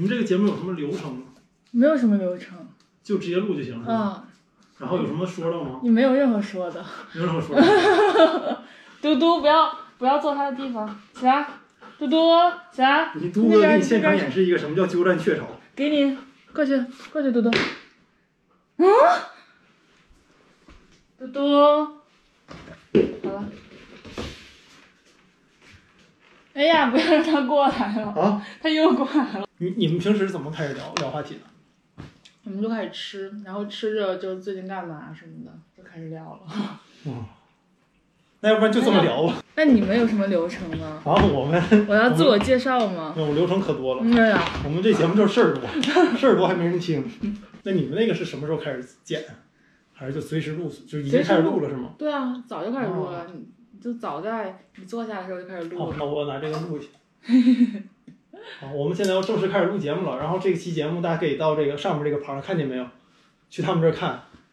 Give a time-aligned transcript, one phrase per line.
[0.00, 1.24] 你们这个节目有什么流程吗？
[1.72, 2.56] 没有什么流程，
[3.02, 4.24] 就直接录就行是吧？
[4.24, 4.26] 嗯，
[4.78, 5.78] 然后有什么说的吗？
[5.82, 6.82] 你没有任何说的。
[7.12, 8.62] 没有任何说的。
[9.02, 11.46] 嘟嘟，不要不要坐他的地方，起来，
[11.98, 12.16] 嘟嘟，
[12.72, 15.44] 起来，你嘟哥给你现场演示一个什么叫鸠占鹊巢。
[15.76, 16.16] 给你
[16.54, 16.82] 过去
[17.12, 17.50] 过去，嘟嘟。
[18.78, 18.86] 嗯，
[21.18, 21.84] 嘟嘟，
[23.28, 23.44] 好了。
[26.54, 29.46] 哎呀，不要让他过来了，啊，他又过来了。
[29.62, 32.02] 你你们平时怎么开始聊聊话题的？
[32.44, 36.80] 我们就开始吃，然后吃着就最近干嘛什么的，就开始聊了。
[37.04, 37.26] 嗯，
[38.40, 39.34] 那要不然就这么聊吧。
[39.56, 41.02] 那你们有什么流程吗？
[41.04, 43.12] 啊，我们我要自我介绍吗？
[43.14, 44.00] 那我流程可多了。
[44.02, 45.68] 嗯对呀，我们这节目就是事儿多，
[46.16, 47.04] 事儿多还没人听。
[47.64, 49.22] 那你们那个是什么时候开始剪？
[49.92, 50.70] 还是就随时录？
[50.88, 51.90] 就已经开始录了是吗？
[51.98, 55.96] 对啊，早就开始录了，你就早在你坐下的时候就开始录好，了。
[55.98, 56.88] 那我拿这个录一下。
[58.60, 60.18] 好，我们现在要正式开始录节目了。
[60.18, 62.84] 然后这期节目大家可以到这个上面这个牌儿看见没有？
[63.48, 64.10] 去他们这儿看，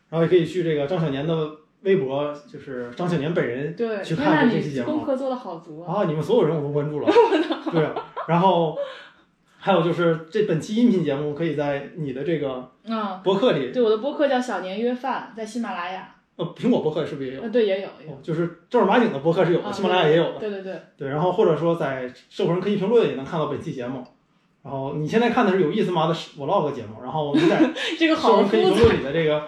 [0.10, 5.94] 然后也可以去这个张小年的微博，就是张小年本人对，去看这期节目功课做的好足啊。
[5.94, 7.08] 啊，你们所有人我都关注了，
[7.72, 7.94] 对啊，
[8.28, 8.76] 然后
[9.60, 16.16] 还有就是这本期音频节目可以在你的这个嗯，博客里，对，我的播客叫小年约饭，在喜马拉雅。
[16.38, 17.42] 呃，苹果博客是不是也有？
[17.42, 18.14] 呃，对，也有，也有。
[18.14, 20.40] 哦，就是正儿八经的博客是有的，啊喜马拉雅也有的。
[20.40, 24.06] 对对对，对，然后或者说在社会人科技评论也能看到本期节目。
[24.64, 27.60] 然后你现在看的是有意思吗的 vlog 节目，然后你在
[27.98, 29.48] 这个社会好人科技，评论里的这个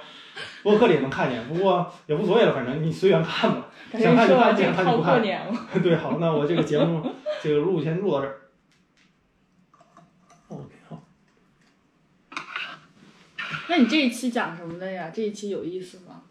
[0.64, 3.67] 博客里也能看见，不过也无所谓了，反正你随缘看吧。
[3.92, 5.22] 想看就看，不想看就不看。
[5.84, 7.04] 对，好，那我这个节目
[7.42, 8.38] 这个录先录到这儿。
[10.48, 11.04] OK，好。
[13.67, 15.11] 那你这一期讲什么的呀？
[15.14, 16.21] 这一期有意思吗？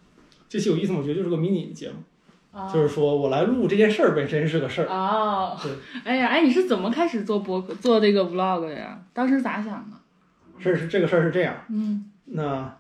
[0.49, 0.99] 这期有意思吗？
[0.99, 4.89] 我觉得就是个迷你节目，啊，就是说我来录这件事儿本身是个事儿。
[4.89, 5.73] 哦对，
[6.05, 9.05] 哎呀，哎，你是怎么开始做播客做这个 vlog 的呀？
[9.13, 9.97] 当时咋想的？
[10.59, 12.77] 事儿是这个事儿是这样，嗯那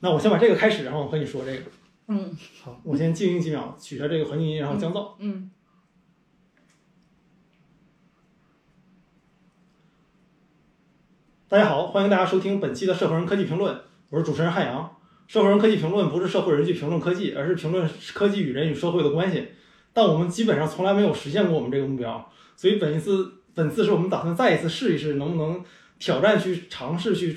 [0.00, 1.62] 那我先把这个开始，然后我和你说这个。
[2.08, 5.12] 嗯好，我先静音几秒，取下这个环境音，然后降噪。
[5.18, 5.50] 嗯
[11.48, 13.78] 大家好，欢迎大家收听本期的社会人科技评论，
[14.08, 14.96] 我是主持人汉阳。
[15.32, 19.48] 社会人科技评论不是社会人去评论科技，而是评论科技与人与社会的关系。
[19.94, 25.64] 但我们基本上从来没有实现过我们这个目标，所以本次本次是我们打算再一次试一试，能不能
[25.98, 27.34] 挑战去尝试去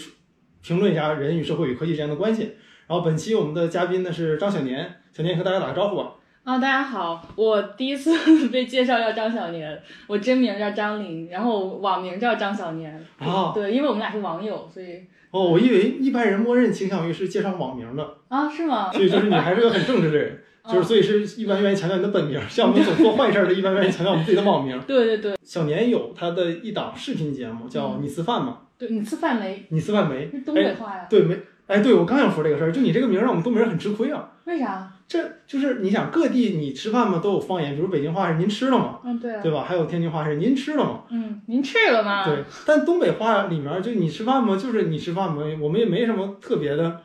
[0.62, 2.56] 评论一下人与社会与科技之间的关系。
[2.86, 6.16] 然后本期我们的嘉宾呢是张小年，小年和大家打个招呼吧。
[6.46, 8.16] 啊，大家好，我第一次
[8.50, 13.04] 被介绍叫张小年，我真名叫张琳，然后网名叫张小年。
[13.18, 15.02] 啊，对，因为我们俩是网友，所以
[15.32, 18.92] 哦，我以为一般人默认倾向于是介绍网名的，啊，是吗？
[18.94, 20.40] 所以就是你还是个很正直的人。
[20.72, 24.80] 就是，所以是一般愿意强调你的本名，像我们总做坏事儿的，一般愿意强调我们自己的网名。
[24.88, 28.60] 对对对小年有他的一档视频节目叫《你吃饭吗？
[28.78, 29.64] 对，你吃饭没？
[29.70, 31.08] 你吃饭没是东北话呀？
[31.10, 31.36] 对没？
[31.68, 34.28] 哎，对我刚想说这个事儿，就你这个名儿让我们东北人很吃亏啊。
[34.46, 34.92] 为啥？
[35.08, 39.00] 这就是你想各地你吃饭嘛都有方言，比如北京话是您吃了吗？
[39.04, 39.64] 嗯，对啊，对吧？
[39.64, 41.04] 还有天津话是您吃了吗？
[41.10, 42.26] 嗯，您去了吗？
[42.26, 44.58] 对，但东北话里面就你吃饭吗？
[44.58, 45.44] 就是你吃饭吗？
[45.62, 47.02] 我们也没什么特别的。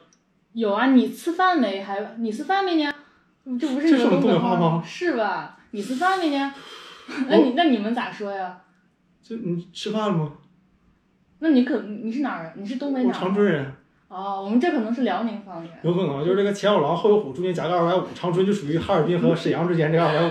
[0.54, 1.82] 有啊，你吃饭没？
[1.82, 2.90] 还你吃饭没呢？
[3.58, 4.82] 这不是你们们东北话吗吗？
[4.84, 5.58] 是吧？
[5.72, 6.54] 你吃饭没呢？
[7.28, 8.58] 那你那你们咋说呀？
[9.22, 10.32] 就你吃饭了吗？
[11.40, 12.52] 那你可你是哪儿人？
[12.56, 13.20] 你是东北我哪儿？
[13.20, 13.72] 长春人。
[14.10, 15.72] 哦，我们这可能是辽宁方言。
[15.84, 20.30] 有可能就是这个前有狼后有虎，中间夹个二百五，长春就属于哈尔滨和沈阳之间这个二百五。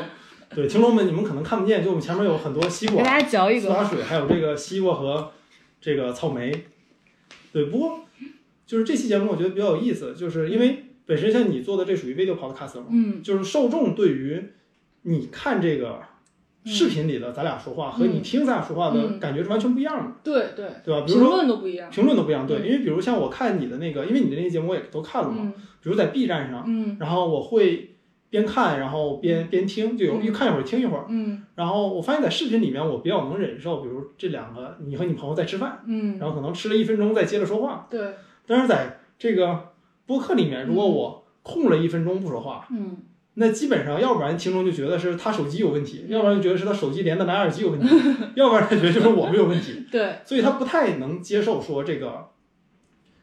[0.54, 3.62] 对，听众们你们可能看不见，就我们前面有很多西瓜、给大家嚼一个。
[3.62, 5.32] 苏打水，还有这个西瓜和
[5.80, 6.52] 这个草莓。
[7.54, 8.02] 对，不过
[8.66, 14.44] 就是这期节目我觉得比较有意思，就是因为本身像你做的这属于 video podcast 嘛，嗯就是受众对于
[15.04, 16.02] 你看这个
[16.70, 21.06] 视频里的咱俩说话和你听咱俩说话的嗯感觉是完全不一样的，对对，对吧？
[21.06, 21.90] 比评如说论都不一样。
[21.90, 26.64] 评论都不一样，对，嗯因为比如像我看你的那个，因为你的那些节目我也都看了嘛，嗯比如在 B 站上。
[26.68, 27.96] 嗯然后我会
[28.30, 31.06] 边看，然后边边听，就有嗯一看一会儿听一会儿。
[31.10, 37.88] 嗯然后我发现，在视频里面我比较能忍受，比如这两个你和你朋友在吃饭，嗯，然后可能吃了一分钟再接着说话。
[37.90, 38.14] 对，
[38.46, 39.72] 但是在这个
[40.06, 42.98] 播客里面，如果我空了一分钟不说话，嗯
[43.36, 47.88] 那基本上要不然听众就觉得是他手机有问题，要不然就觉得是他手机连的蓝牙耳机有问题，
[48.36, 52.30] 要不然他觉得就是我们有问题，对，所以他不太能接受说这个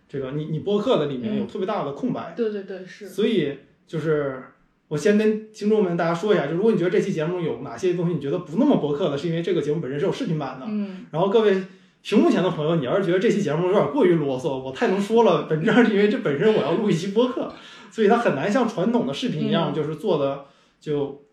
[0.09, 2.33] 这个你你播客的里面有特别大的空白。
[2.37, 3.09] 对对对是。
[3.09, 4.43] 所以就是
[4.89, 10.67] 我先跟听众们大家说一下，就如果你觉得这期节目有哪些东西你觉得不那么播客的，是因为这个节目本身是有视频版的。
[10.69, 11.61] 嗯然后各位
[12.07, 17.53] 屏幕前的朋友，你要是觉得这期节目有点过于啰嗦，我太能说了，本质上是因为这本身我要录一期播客，
[17.91, 20.45] 所以它很难像传统的视频一样，就是做的
[20.81, 21.25] 就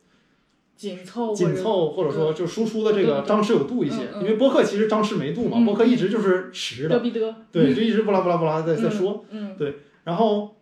[0.76, 5.66] 紧凑紧凑，或者说就输出的这对对个张弛有度一些因为播客其实张弛没度嘛，嗯。
[5.66, 7.00] 播客一直就是实的，
[7.52, 9.24] 对，就一直不拉不拉不拉在在说。
[9.30, 9.56] 嗯，
[10.06, 10.56] 然后，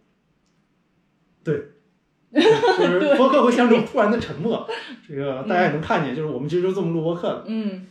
[1.42, 1.56] 对，
[2.36, 4.68] 就是播客会像这种突然的沉默，
[5.08, 7.44] 这个大家也能看见，就是我们其实就这么录播客的。
[7.48, 7.88] 嗯，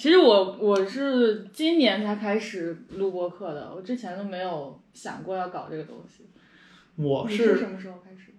[0.00, 6.24] 其实我我是今年才开始录播课的，我之前都没有想过要搞这个东西。
[6.96, 8.38] 我是什么时候开始的？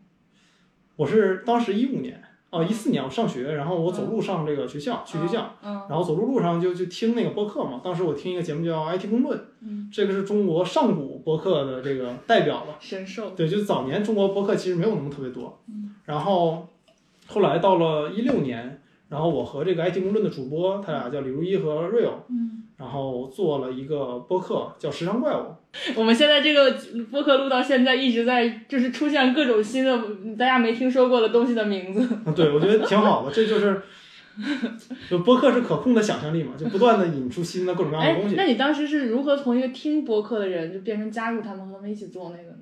[0.96, 2.20] 我是当时一五年
[2.50, 7.80] 哦一四年我上学，然后我走路上这个学校去学校，嗯然后走路路上就就听那个播客嘛。
[7.84, 12.76] 当时我听一个节目叫《IT 公论》，嗯，这个是中国上古播客的这个代表了。
[12.80, 16.68] 神兽，对，就早年中国播客其实没有那么特别多，嗯然后
[17.28, 18.81] 后来到了一六年，
[19.12, 25.42] 然后我和这个 IT 公论的主播，他俩叫李如一和 Real，嗯，然后做了一个播客叫《时尚怪物》。
[26.00, 26.74] 我们现在这个
[27.12, 30.02] 播客录到现在，一直在就是出现各种新的
[30.38, 32.02] 大家没听说过的东西的名字。
[32.24, 33.82] 啊， 对，我觉得挺好的，这就是，
[35.12, 38.36] 就播客是可控的想象力嘛，就不断的引出新的各种各样的哎东，西。
[38.38, 42.60] 那你当时是如何从一个听播客的人，就变成加入他们和他们一起做那个呢？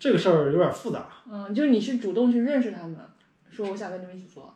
[0.00, 1.06] 这个事儿有点复杂。
[1.30, 2.96] 嗯，就是你是主动去认识他们，
[3.48, 4.52] 说我想跟你们一起做。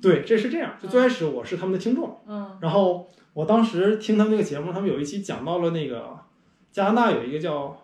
[0.00, 2.56] 对，这是这样，就最开始我是他们的听众，嗯。
[2.60, 6.16] 然后我当时听他们那个节目，他们有一期讲到了那个
[6.70, 7.76] 加拿大有一个叫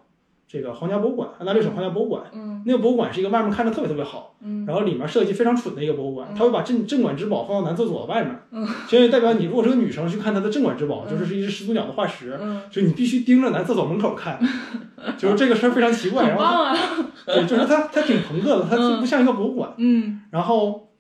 [0.47, 2.25] 这个皇家博物馆，安大略省皇家博物馆。
[2.33, 2.63] 嗯。
[2.65, 4.65] 那个博物馆是一个外面看着特别特别好，嗯。
[4.67, 6.35] 然后里面设计非常蠢的一个博物馆，嗯。
[6.37, 14.39] 它会把镇镇馆之宝放到男厕所的外面，嗯，所以代表你如果是个女生去看他的镇馆之宝，嗯就是是一只始祖鸟的化石，嗯，就是你必须盯着男厕所门口看，
[15.19, 16.77] 就是这个事儿非常奇怪，然后啊。
[17.25, 19.01] 对，就是他他挺朋克的，它嗯。
[19.01, 19.75] 不像一个博物馆。
[19.79, 20.21] 嗯。
[20.31, 20.92] 然后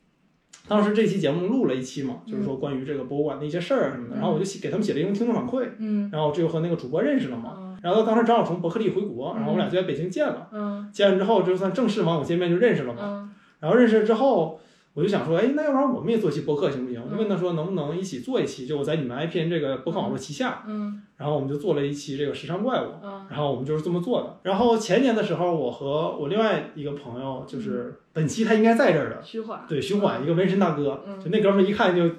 [0.72, 6.08] 当时这期节目录了一期嘛，就是说关于这个博物馆的一些事儿什么的，嗯然后我就写给他们写了一个听众反馈，嗯。
[6.10, 7.52] 然后这就和那个主播认识了嘛。
[7.58, 7.76] 嗯。
[7.82, 10.88] 然后他当时正好从伯克利回国，然后我俩就在北京见了，嗯。
[10.90, 13.00] 见完之后就算正式网友见面就认识了嘛。
[13.02, 13.30] 嗯。
[13.60, 14.58] 然后认识之后，
[14.94, 17.02] 我就想说，哎，那要不然我们也做一期播客行不行？
[17.04, 22.86] 我就问他说能不能一起做一期，就我在你们 IPN 这个播客网络旗下，嗯然后我们就做了一期这个时尚怪物。
[23.04, 24.36] 嗯然后我们就是这么做的。
[24.42, 29.64] 然后前年的时候，我和我另外一个朋友，就是本期他应该在这儿的，徐缓。
[29.68, 32.10] 对，徐缓一个纹身大哥，嗯就那哥们儿一看就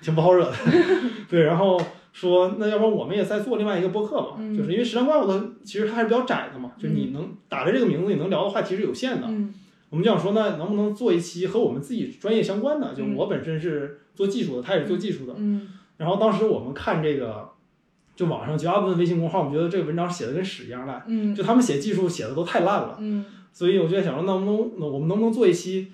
[0.00, 0.52] 挺不好惹的，
[1.28, 1.80] 对，然后
[2.12, 9.26] 说那要不然我们也再做另外一个播客吧，嗯就是因为时尚怪物的其实它还是比较窄的嘛，就你能打着这个名字，你能聊的话题是有限的。
[9.28, 9.54] 嗯
[9.90, 12.94] 我们就想说，那能不能做一期和我们自己专业相关的？
[12.94, 15.34] 就嗯我本身是做技术的，他也是做技术的。
[15.36, 17.50] 嗯然后当时我们看这个，
[18.20, 22.98] 就网上绝大部分微信公号，我们觉得这个文章写的跟屎一样烂，嗯就他们写技术写的都太烂了。
[23.00, 25.90] 嗯所以我就在想说，能不能那我们能不能做一期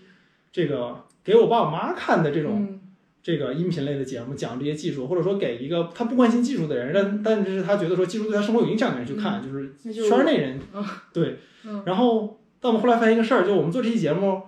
[0.51, 2.81] 这个给我爸我妈看的这种、嗯
[3.23, 11.41] 这个音频类的节目，讲这些技术，或者说给一个他不关心技术的人，但但是他觉得说技术对他生活有影响的人去看，就是那就是圈内人，嗯对。
[11.65, 14.43] 嗯然后，但我们后来发现一个事儿，就我们做这期节目，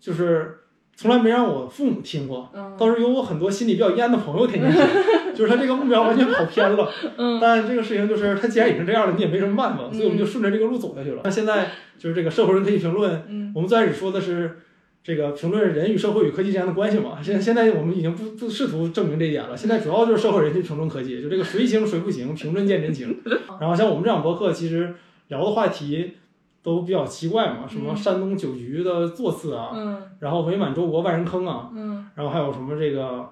[0.00, 0.59] 就是
[1.00, 6.86] 从来没让我父母听过，嗯倒是有我很多心里比较阴暗的朋友天天听，就是他这个目标完全跑偏了。
[7.16, 11.22] 嗯但这个事情就是，他既然已经这样了，你也没什么办法，所以我们就顺着这个路走下去了。
[11.24, 14.58] 那现在就是这个社会人可以评论，嗯我们最开始说的是
[15.02, 17.16] 这个评论人与社会与科技之间的关系嘛。
[17.22, 23.18] 现在现在我们已经不不试图证明这一点了，现在主要就是社会人去评论科技，就这个谁行谁不行，评论见真情。
[23.58, 24.94] 然后像我们这档博客，其实
[25.28, 26.16] 聊的话题
[26.62, 27.96] 都比较奇怪嘛，什么嗯。
[27.96, 30.02] 山东酒局的座次啊，嗯。
[30.18, 32.08] 然后伪满洲国万人坑啊，嗯。
[32.14, 33.28] 然后还有什么这个。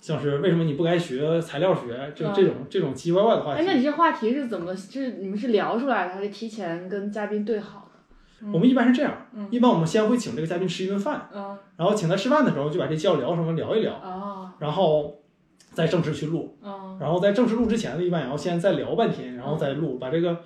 [0.00, 2.32] 像是为什么你不该学材料学，这嗯。
[2.32, 3.60] 这种这种奇奇怪怪的话题。
[3.60, 4.74] 哎，，那你这话题是怎么？
[4.76, 8.52] 是你们是聊出来的，还是提前跟嘉宾对好的？
[8.52, 9.48] 我们一般是这样，嗯。
[9.50, 11.58] 一般我们先会请这个嘉宾吃一顿饭，嗯。
[11.76, 14.48] 然后请他吃饭的时候就把这期要聊什么聊一聊，哦。
[14.60, 15.20] 然后
[15.72, 20.38] 再正式去录，哦，然后在正式录之前呢，一般也要先再聊半天，然后再录，把这个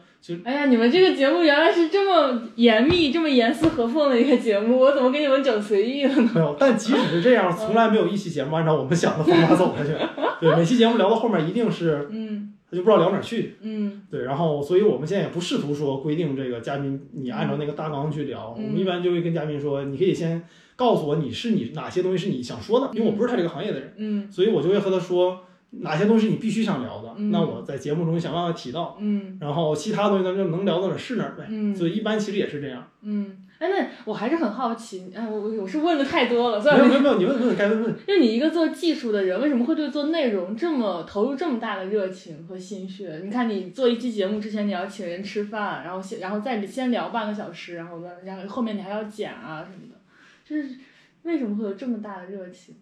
[0.44, 6.30] 哎呀，你们这个节目原来是这么严密、这么严丝合缝的一个节目，我怎么给你们整随意了呢？
[6.34, 9.90] 没有，但即使是这样，从来没有一期节目按照我们想的方法走下去。
[10.40, 13.56] 对，每期节目聊到后面一定是嗯他就不知道聊哪儿去。
[13.62, 20.42] 嗯对，然后所以我们现在也不试图说规定这个嘉宾你按照那个大纲去聊，嗯我们一般就会跟嘉宾说，你可以先
[20.76, 25.40] 告诉我你是你哪些东西是你想说的，因为我不是他这个行业的人，嗯所以我就会和他说
[25.80, 31.46] 哪些东西你必须想聊的，嗯那我在节目中想办法提到，嗯然后其他东西咱就能聊到哪儿是哪儿呗。
[31.48, 32.86] 嗯所以一般其实也是这样。
[33.00, 36.86] 嗯，哎，那我还是很好奇，哎，我我我是问的太多了，算了。
[36.86, 37.94] 没有没有没有，你问问该问问。
[38.06, 43.20] 就你一个做技术的人，为什么会对做内容这么投入这么大的热情和心血？
[43.24, 49.98] 你看，你做一期节目之前，你要请人吃饭，然后先然后再先聊半个小时，然后呢，然后后面你还要剪啊什么的，
[50.44, 50.76] 就是
[51.22, 52.74] 为什么会有这么大的热情？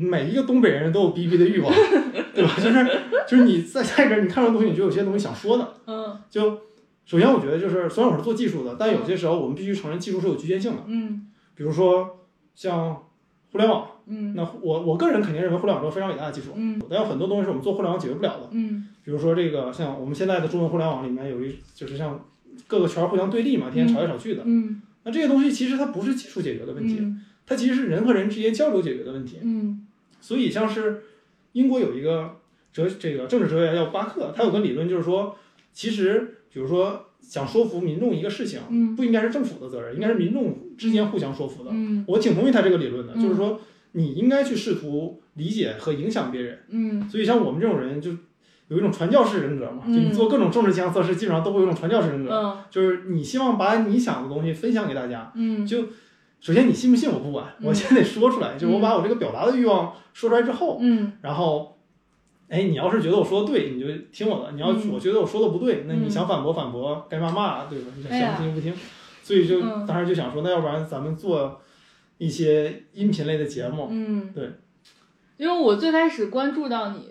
[0.00, 1.72] 每一个东北人都有逼逼的欲望，
[2.32, 2.54] 对吧？
[2.56, 5.74] 就是就是你在在这儿你看到东西，你就有些东西想说的。
[5.86, 6.60] 嗯就
[7.04, 10.78] 首先我觉得就是，虽然我是做技术的，但有些时候我们必须承认技术是有局限性的。
[10.86, 11.26] 嗯
[11.56, 12.20] 比如说，
[12.54, 12.96] 像
[13.50, 18.48] 互联网，嗯那我我个人肯定认为互联网是个非常伟大的技术，嗯但有很多东西是我们做互联网解决不了的。
[18.52, 22.24] 嗯比如说这个，像我们现在的中文互联网里面有一，就是像
[22.66, 24.42] 各个圈儿互相对立嘛，天天吵来吵去的。
[24.44, 29.38] 嗯那这些东西其实它不是技术解决的问题，嗯它其实是人和人之间交流解决的问题。
[29.42, 29.86] 嗯
[30.28, 31.04] 所以像是
[31.52, 32.36] 英国有一个
[32.70, 35.34] 哲这个政治哲学家叫巴克，他有个理论就是说，
[35.72, 38.94] 其实比如说想说服民众一个事情，嗯。
[38.94, 41.70] 不应该是政府的责任，应该是民众之间互相说服的。
[41.72, 42.04] 嗯。
[42.06, 43.58] 我挺同意他这个理论的，嗯就是说
[43.92, 46.58] 你应该去试图理解和影响别人。
[46.68, 47.08] 嗯。
[47.08, 48.10] 所以像我们这种人就
[48.68, 52.58] 有一种传教士人格嘛，就嗯你做各种政治倾向测试，基本上都会有一种传教士人格，嗯。
[52.70, 55.32] 就是你希望把你想的东西分享给大家。
[55.34, 55.66] 嗯
[56.40, 57.66] 首先你信不信我不管，嗯。
[57.66, 61.12] 我先得说出来，就是我把我这个表达的欲望说出来之后，嗯。
[61.22, 61.74] 然后。
[62.50, 64.90] 哎，你要是觉得我说的对，你就听我的；你要嗯。
[64.90, 66.10] 我觉得我说的不对，那你嗯。
[66.10, 67.92] 想反驳反驳，该骂骂，对吧？
[67.94, 68.74] 你想听不听？
[69.22, 69.84] 所以就嗯。
[69.86, 71.60] 当时就想说，那要不然咱们做
[72.16, 74.50] 一些音频类的节目，嗯，对，
[75.36, 77.10] 因为我最开始关注到你，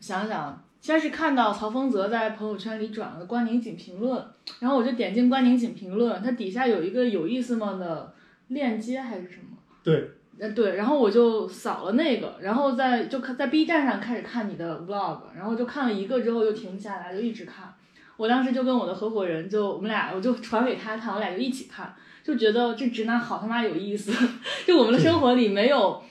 [0.00, 4.22] 想想先是看到曹丰泽在朋友圈里转了关宁锦评论，
[4.60, 8.13] 然后我就点进关宁锦评论，它底下有一个有意思吗的
[8.48, 9.56] 链接还是什么？
[9.82, 17.74] 对，呃对，然后我就扫了那个，然后在就看在 B 站上开始看你的 vlog，然后就看了一个之后就停不下来，就一直看。
[18.16, 24.12] 我当时就跟我的合伙人就我们俩我就传给他看，我俩就一起看，就觉得这直男好他妈有意思，
[24.66, 26.02] 就我们的生活里没有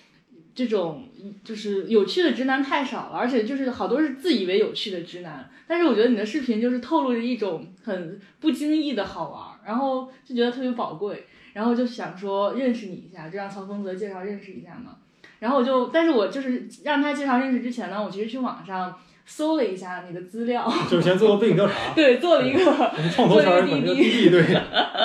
[0.54, 1.08] 这种
[1.44, 11.25] 就是有趣的直男太少了，而且就是好多是自以为有趣的直男，但是我觉得你的视频就是透露着一种很不经意的好玩，然后就觉得特别宝贵。
[11.53, 14.98] 然后就想说认识你一下，就让曹丰泽介绍认识一下嘛。
[15.39, 18.95] 然后我就，但是我就是让他介绍认识之前呢，我其实去网上
[19.25, 21.93] 搜了一下你的资料， 就是先做个背景调查。
[21.93, 24.43] 对，做了一个， 我们创投圈儿管这个滴滴，对，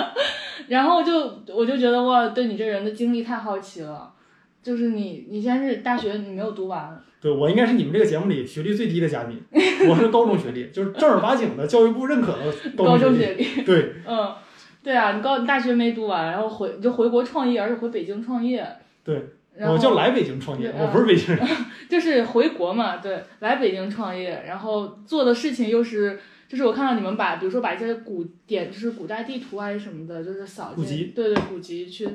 [0.69, 4.13] 然后就我就觉得哇，对你这人的经历太好奇了。
[4.61, 9.41] 就是你，你先是大学你没有读完，对我应该是你们这个节目里学历最低的嘉宾，
[9.89, 13.63] 我是高中学历，就是正儿八经的教育部认可的高中学，历。
[13.63, 14.35] 对，嗯，
[14.83, 18.67] 对啊，你高你大学没读完，然后回你就回国创业，而且回北京创业。
[19.05, 19.23] 对，
[19.57, 21.47] 然后我就来北京创业，我不是北京人。
[21.89, 32.09] 就是回国嘛，对，来北京创业，然后做的事情又是，就是我看到你们把，比如说把一些古典，就是古代地图还是什么的，就是扫古籍进，对对，古籍去，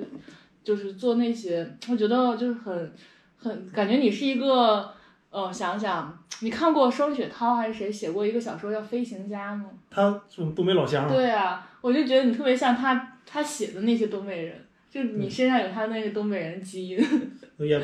[0.63, 2.93] 就是做那些，我觉得就是很
[3.37, 4.91] 很感觉你是一个，
[5.31, 9.65] 呃，想想你看过双雪涛还是谁写过一个小说叫《飞行家》吗？
[9.89, 14.55] 他是东北老乡嘛，对啊，我就觉得你特别像他他写的那些东北人，
[14.89, 16.97] 就你身上有他那个东北人基因。
[17.59, 17.79] 也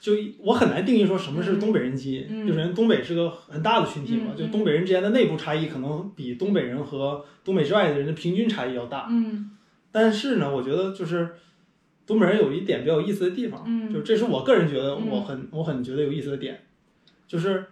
[0.00, 2.46] 就我很难定义说什么是东北人基因，嗯。
[2.46, 9.06] 就是人东北是个很大的群体嘛，嗯就东北人之间的内部差异可能比东北人和东北之外的人的平均差异要大。
[9.08, 9.52] 嗯。
[9.92, 11.30] 但是呢，我觉得就是
[12.04, 15.06] 东北人有一点比较有意思的地方，嗯就这是我个人觉得嗯。
[15.08, 16.60] 我很、我很觉得有意思的点，
[17.28, 17.64] 就是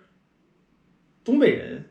[1.25, 1.91] 东北人，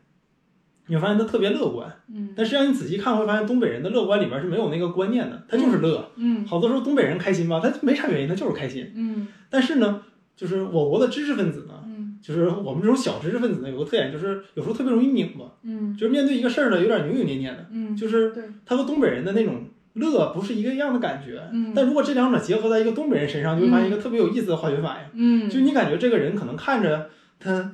[0.92, 6.06] 你会发现他特别乐观，嗯但实际上你仔细看会发现东北人的乐观里面是没有那个观念的，他就是乐。
[6.16, 8.92] 嗯好多时候东北人开心吧，他没啥原因，他就是开心。
[8.94, 10.02] 嗯但是呢，
[10.36, 21.40] 就是我国的知识分子呢，嗯就是我们这种小知识分子呢，有个特点就是有时候特别容易拧巴，嗯就是面对一个事儿呢，有点扭扭捏捏的，嗯，就是对，他和东北人的那种乐不是一个样的感觉。
[21.52, 25.46] 嗯但如果这两者结合在一个东北人身上，就会发现一个特别有意思的化学反应。
[25.46, 27.08] 嗯，就你感觉这个人可能看着
[27.40, 27.72] 他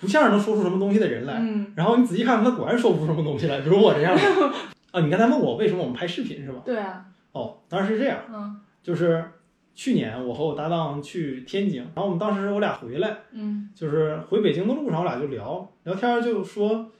[0.00, 3.60] 不像是能说出什么东西的人来，嗯然后你仔细看看，他果然说不出什么东西来。
[3.60, 4.22] 比如我这样的
[4.92, 6.62] 啊，你刚才问我为什么我们拍视频是吧？
[6.64, 9.22] 对啊，哦，当时是这样，嗯就是
[9.74, 16.90] 去年我和我搭档去天津，然后我们当时我俩回来，嗯就是回北京的路上，我俩就聊聊天，就说。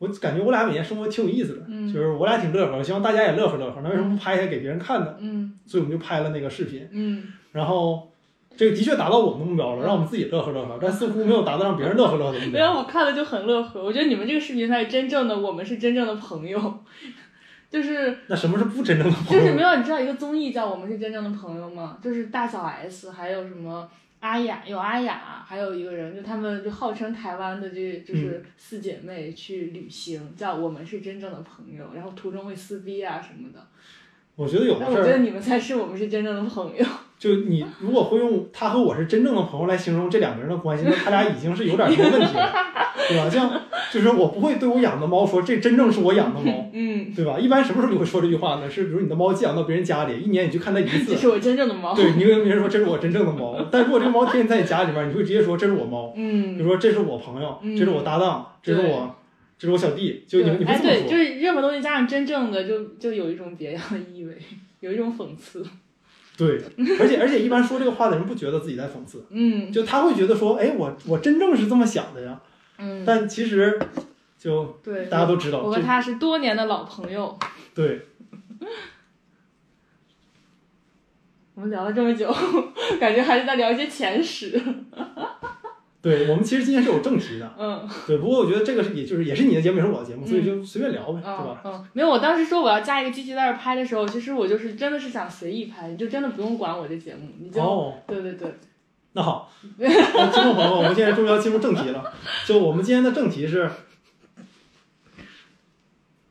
[0.00, 3.80] 我感觉我俩每天生活挺有意思的，嗯就是我俩挺乐呵，希望大家也乐呵乐呵。
[3.82, 5.16] 那为什么不拍下来给别人看呢？
[5.18, 6.88] 嗯所以我们就拍了那个视频。
[6.92, 8.08] 嗯然后
[8.58, 13.80] 这个的确达到我们的目标了，让我们自己乐呵乐呵，但似乎没有达到让别人乐呵乐呵的目没有，我看了就很乐呵。
[13.80, 16.84] 我觉得你们这个视频才是真正的，我们是真正的朋友，
[17.70, 19.40] 就是那什么是不真正的朋友？
[19.40, 21.96] 就是没有，你知道一个综艺叫《我们是真正的朋友》吗？
[22.02, 23.88] 就是大小 S 还有什么
[24.18, 33.64] 阿雅，有阿雅，还有一个人，就他们就号称台湾的这就是四姐妹去旅行，叫我们是真正的朋友，然后途中会撕逼啊什么的。
[34.34, 36.84] 我觉得有的但我觉得，你们才是我们是真正的朋友。
[37.18, 42.52] 就你如果会用他和我是真正的朋友来形容这两个人的关系，那他俩已经是有点什么问题了，
[43.08, 43.28] 对吧？
[43.28, 43.60] 像
[43.92, 47.38] 就是我不会对我养的猫说这真正是我养的猫，嗯，对吧？
[47.38, 48.70] 一般什么时候你会说这句话呢？
[48.70, 51.94] 是比如你的猫寄养到别人家里，一年你去看它一次这，是我真正的猫。
[51.94, 53.56] 对，你跟别人说这是我真正的猫。
[53.70, 59.16] 但如果这个猫天天在你家里边，你会直接说这是我猫，比嗯，如说这是我朋友，嗯这是我搭档，这是我，
[59.58, 61.08] 这是我小弟，就你会这么说。
[61.08, 64.36] 就是任何东西加上真正的，就就有一种别样的意味，
[64.80, 65.64] 有一种讽刺。
[66.38, 66.62] 对，
[67.00, 72.40] 而且而且一般说这个话的人不觉得自己在讽刺，嗯就他会觉得说，哎，我我真正是这么想的呀。
[72.78, 73.76] 嗯，但其实
[74.38, 77.36] 就对，大家都知道这我和他是多年的老朋友，
[77.74, 78.06] 对，
[81.56, 82.32] 我们聊了这么久，
[83.00, 84.62] 感觉还是在聊一些前史。
[86.00, 88.18] 对我们其实今天是有正题的，嗯 对。
[88.18, 91.60] 不过我觉得这个是也就是也是你的节目，也是我的节目，所以就随便聊呗，对嗯吧？
[91.64, 98.54] 嗯，没有，我当时说我要加一个机器在这拍的时候，其实我就是真的是想随意拍，你就真的不用管我这节目，你就、哦，对对对，
[99.14, 99.86] 那好， 呃
[100.32, 102.12] 听众朋友们，我们现在终于要进入正题了。
[102.46, 103.68] 就我们今天的正题是，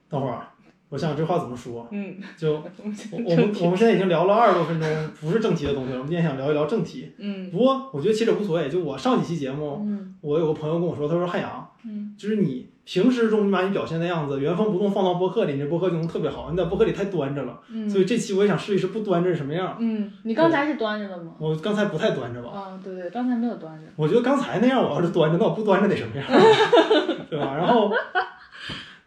[0.10, 0.47] 等会儿啊，
[0.90, 1.88] 我想想这话怎么说。
[1.92, 2.60] 嗯，就我
[3.20, 4.88] 们我我们我们现在已经聊了二十多分钟，
[5.22, 5.98] 不是正题的东西了。
[5.98, 7.12] 我们今天想聊一聊正题。
[7.18, 8.70] 嗯不过我觉得其实无所谓。
[8.70, 16.50] 就我上几期节目，嗯我有个朋友跟我说，他说汉阳，嗯就是你平时中你把你表现的样子原封不动放到播客里，你这播客就能特别好。
[16.52, 19.76] 你在播客里太端着了，嗯，所以这期我也想试一试不端着是什么样。
[19.80, 21.34] 嗯，你刚才是端着的吗？
[21.38, 22.50] 我刚才不太端着吧？
[22.58, 23.88] 啊，对对，刚才没有端着。
[23.98, 26.26] 我觉得刚才那样，我要是端着，那我不端着得什么样，
[27.30, 27.56] 对吧？
[27.58, 27.92] 然后，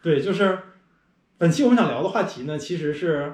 [0.03, 0.57] 对，就是
[1.41, 3.33] 本期我们想聊的话题呢，其实是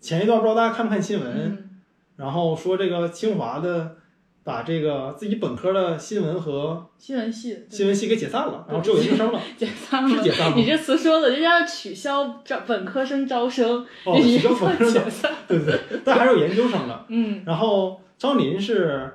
[0.00, 1.70] 前一段不知道大家看不看新闻，嗯
[2.14, 3.96] 然后说这个清华的
[4.44, 10.08] 把这个自己本科的新闻和新闻系新闻系给解散了，然后只有研究生了， 解散了。
[10.08, 10.64] 是解散了你？
[10.64, 15.28] 这词说的，人家要取消招本科生招生，哦，你取消本科生。
[15.48, 17.04] 对对对，但还是有研究生的。
[17.08, 19.12] 嗯，然后张林是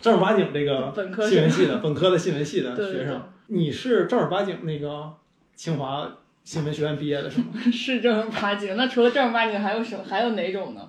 [0.00, 5.12] 正儿八经这个本科新闻系的本科的新闻系的对对学生，你是正儿八经那个
[5.56, 6.08] 清华
[6.46, 7.46] 新闻学院毕业的是吗？
[7.72, 8.76] 是正儿八经。
[8.76, 10.04] 那除了正儿八经，还有什么？
[10.08, 10.88] 还有哪种呢？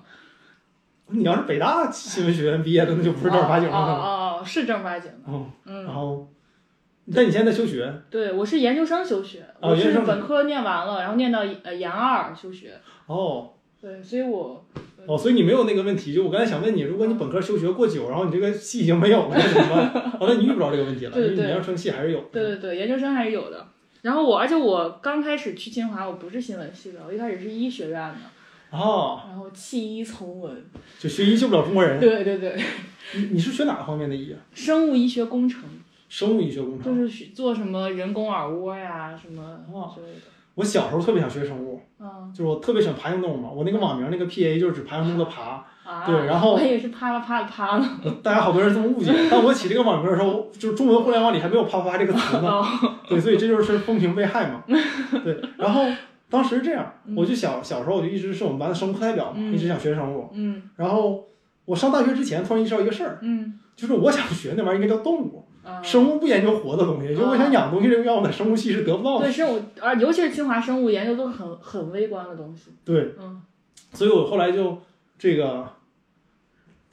[1.08, 3.76] 你要是北大新闻学院毕业的，那就不是正儿八经了。
[3.76, 5.18] 哦哦，是正儿八经的。
[5.26, 6.28] 嗯，嗯然，后，
[7.12, 12.78] 但你现在在休学对，我是研究生休学，我是哦研究生本科念完了，然后念到呃研二休学。
[13.06, 14.64] 哦对，所以我
[15.06, 16.14] 哦，所以你没有那个问题。
[16.14, 20.12] 就我刚才想问你，如果你本科休学过久，然后你这个系已经没有了，那怎么办？
[20.20, 22.20] 哦，那你遇不着这个问题了，对对对你研究生系还是有。
[22.30, 23.66] 对对对，研究生还是有的。
[24.08, 28.16] 然后我，而且我刚开始去清华，我不是新闻系的，我一开始是医学院的，
[28.70, 30.64] 哦，然后弃医从文。
[30.98, 32.00] 就学医救不了中国人。
[32.00, 32.58] 对对对，
[33.14, 34.40] 你你是学哪个方面的医啊？
[34.54, 35.62] 生物医学工程
[36.08, 37.02] 生物医学工程就。
[37.02, 40.22] 是学做什么人工耳蜗呀，什么哦之类的。
[40.54, 43.50] 我小时候特别想学生物，嗯就是我特别喜欢爬行动物嘛。
[43.50, 47.88] 我那个网名那个 PA 就是指爬行动物的爬，啊，对然后我也是啪啦啪啦啪呢。
[48.22, 49.10] 大家好多人这么误解。
[49.30, 52.48] 但我起这个网名的时候，就是中文互联网里还没有“啪啪啪”这个词呢。
[52.50, 52.66] 哦，
[53.08, 54.62] 对，所以这就是风评被害嘛。
[55.24, 55.86] 对，然后
[56.28, 60.28] 当时是这样，嗯我就小小时候我就一直是我们班的生物课代表嘛，嗯一直想学生物。
[60.34, 61.24] 嗯然后
[61.64, 65.82] 我上大学之前突然意识到一个事儿，嗯就是我想学那玩意儿应该叫动物，啊。
[65.82, 69.24] 生物不研究活的东西，就我想养东西这个愿望在生物系是得不到的。
[69.24, 72.72] 对生物，而尤其是清华生物研究都是很很微观的东西。
[72.84, 73.40] 对，嗯
[73.94, 74.76] 所以我后来就
[75.18, 75.66] 这个。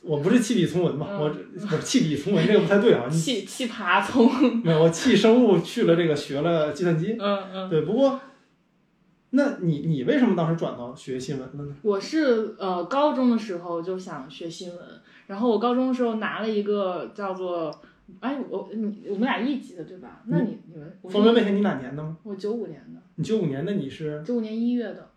[0.05, 1.35] 我不是弃笔从文嘛，嗯我
[1.71, 7.69] 我弃笔从文这个不太对啊，你气气爬从，没有我弃生物去了这个学了计算机，嗯嗯。
[7.69, 8.19] 对，不过，
[9.31, 11.75] 那你你为什么当时转到学新闻了呢？
[11.81, 14.79] 我是呃高中的时候就想学新闻，
[15.27, 17.73] 然后我高中的时候拿了一个叫做，
[18.19, 20.21] 哎我你我们俩一级的对吧？
[20.27, 22.15] 那你你们方便问一下你哪年的吗？
[22.23, 25.09] 我九五年的，你九五年的你是，九五年一月的，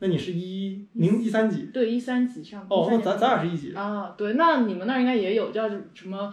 [0.00, 1.70] 那你是一零一三级？
[1.72, 2.66] 对一三级上。
[2.68, 3.72] 哦，那咱咱俩是一级。
[3.74, 6.32] 啊对，那你们那儿应该也有叫什么？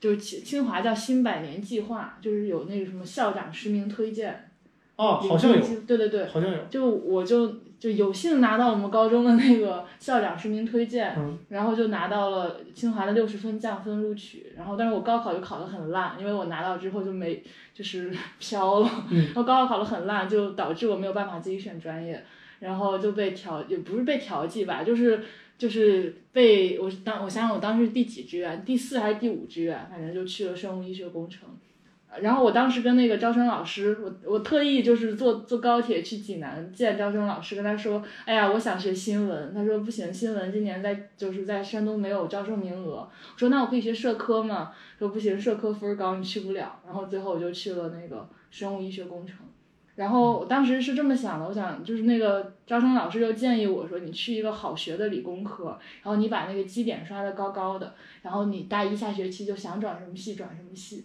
[0.00, 4.48] 就是清清华叫新百年计划，就是有那个什么校长实名推荐，
[4.94, 6.58] 哦，好像有，对对对，好像有。
[6.70, 17.42] 就我就就有幸拿到我们高中的那个校长实名推荐，嗯然后就拿到了清华的六十分降分录取，然后但是我高考就考得很烂，因为我拿到之后就没
[17.74, 22.24] 就是 飘了，嗯然后高考考得很烂，就导致我没有办法自己选专业，
[22.60, 25.24] 然后就被调也不是被调剂吧，就是
[25.56, 31.48] 就是被我当我想想我当时第几志愿，第四还是第五志愿，反正就去了生物医学工程。
[32.22, 39.52] 然后我当时跟那个招生老师，我我特意就是坐坐高铁去济南见招生老师，跟他说，哎呀，我想学新闻。
[39.54, 42.94] 他说不行，新闻今年在就是在山东没有招生名额。
[42.94, 44.72] 我说那我可以学社科吗？
[44.98, 46.80] 说不行，社科分高，你去不了。
[46.86, 49.36] 然后最后我就去了那个生物医学工程。
[49.98, 61.04] 然后我当时是这么想的，我想就是那个招生老师就建议我说，你去一个好学的理工科，然后你把那个基点刷的高高的，然后你大一下学期就想转什么系转什么系。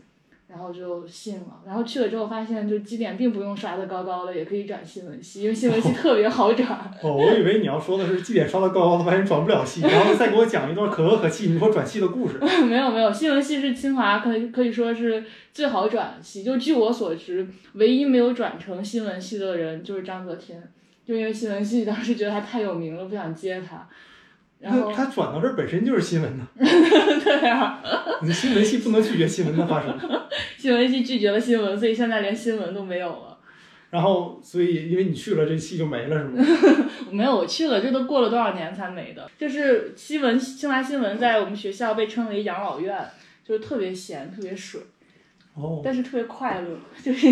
[0.54, 6.70] 然后就信了，然后去了之后发现，就基点并不用刷的高高的，也可以转新闻系，因为新闻系特别好转。
[7.02, 12.38] 哦，我以为你要说的是绩点刷的高高的，发现转不了系，然后再给我讲一段可歌可泣，你说转系的故事。
[12.70, 16.44] 没有没有，新闻系是清华可以可以说是最好转系。
[16.44, 20.62] 就据我所知，唯一没有转成新闻系的人就是章泽天，
[21.04, 23.90] 就因为新闻系当时觉得他太有名了，不想接他。
[24.64, 27.84] 然后他转到这儿本身就是新闻呢， 对啊，
[28.22, 30.00] 你新闻系不能拒绝新闻的发生。
[30.58, 33.38] 新闻系拒绝了新闻，所以现在连新闻都没有了。
[33.90, 36.46] 然后，所以因为你去了，这戏就没了，是吗？
[37.12, 39.30] 没有，我去了，这都过了多少年才没的？
[39.38, 43.06] 就是新闻，清华新闻在我们学校被称为养老院，
[43.44, 44.80] 就是特别闲，特别水，
[45.56, 47.28] 哦，但是特别快乐，就是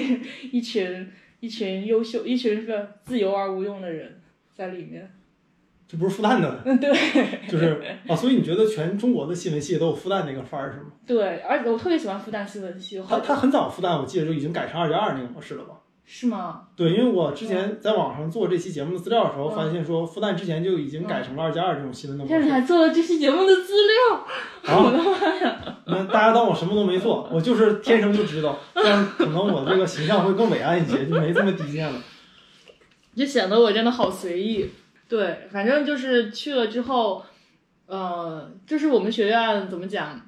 [0.52, 4.20] 一群一群优秀、一群个自由而无用的人
[4.54, 5.10] 在里面。
[5.92, 6.90] 这不是复旦的，嗯，对
[7.50, 10.86] 就是啊，所以你觉得全中国的新闻系都有复旦那个范儿是吗？
[11.06, 15.76] 对，而且我特别喜欢复旦新闻系，他他很早复旦，我记得就已经改成二加二那个模式了吧？
[16.06, 16.62] 是吗？
[16.78, 22.40] 对，因为我之前在网上做这期节目的资料的时候，嗯发现说复旦之前就已经改成了二加二这种新闻的模式。
[22.40, 32.00] 天哪，还做了这期节目的资料， 啊，那大家当我什么都没做，我就是天生就知道， 这样可能我这个形象会更伟岸一些，就没这么低贱了。
[33.14, 34.70] 就显得我真的好随意。
[35.12, 37.22] 对，反正就是去了之后，
[37.86, 40.22] 呃，就是我们学院怎么讲，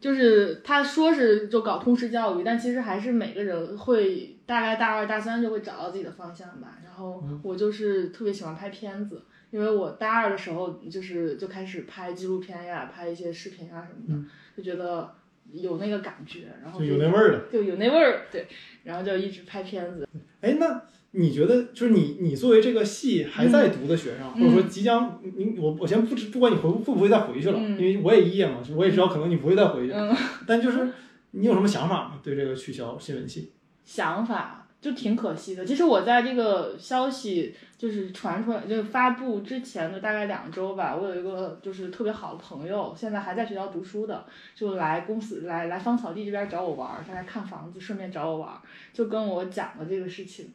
[0.00, 6.78] 就是他说是就搞通识教育，但其实还是每个人会大概大二大三就会找到自己的方向吧。
[6.82, 15.14] 然后我就是特别喜欢拍片子，因为我大二的时候就是就开始拍纪录片呀，拍一些视频啊什么的，就觉得
[15.52, 17.40] 有那个感觉，然后就有那味儿了。
[17.52, 18.46] 就有那味儿，对，
[18.84, 20.08] 然后就一直拍片子。
[20.40, 30.14] 哎，那你觉得就是你你作为这个系还在读的学生，嗯或者说即将你我我先不知不管你回会不会再回去了，嗯因为我也一业嘛，我也知道可能你不会再回去，嗯，
[30.46, 30.88] 但就是
[31.30, 32.20] 你有什么想法吗？
[32.22, 33.52] 对这个取消新闻系？
[33.84, 35.64] 想法就挺可惜的。
[35.64, 48.60] 其实我在这个消息就是传出来，就是发布之前的大概两周吧，我有一个就是特别好的朋友，现在还在学校读书的，就来公司来来芳草地这边找我玩儿，他来看房子，顺便找我玩儿，
[48.92, 50.52] 就跟我讲了这个事情。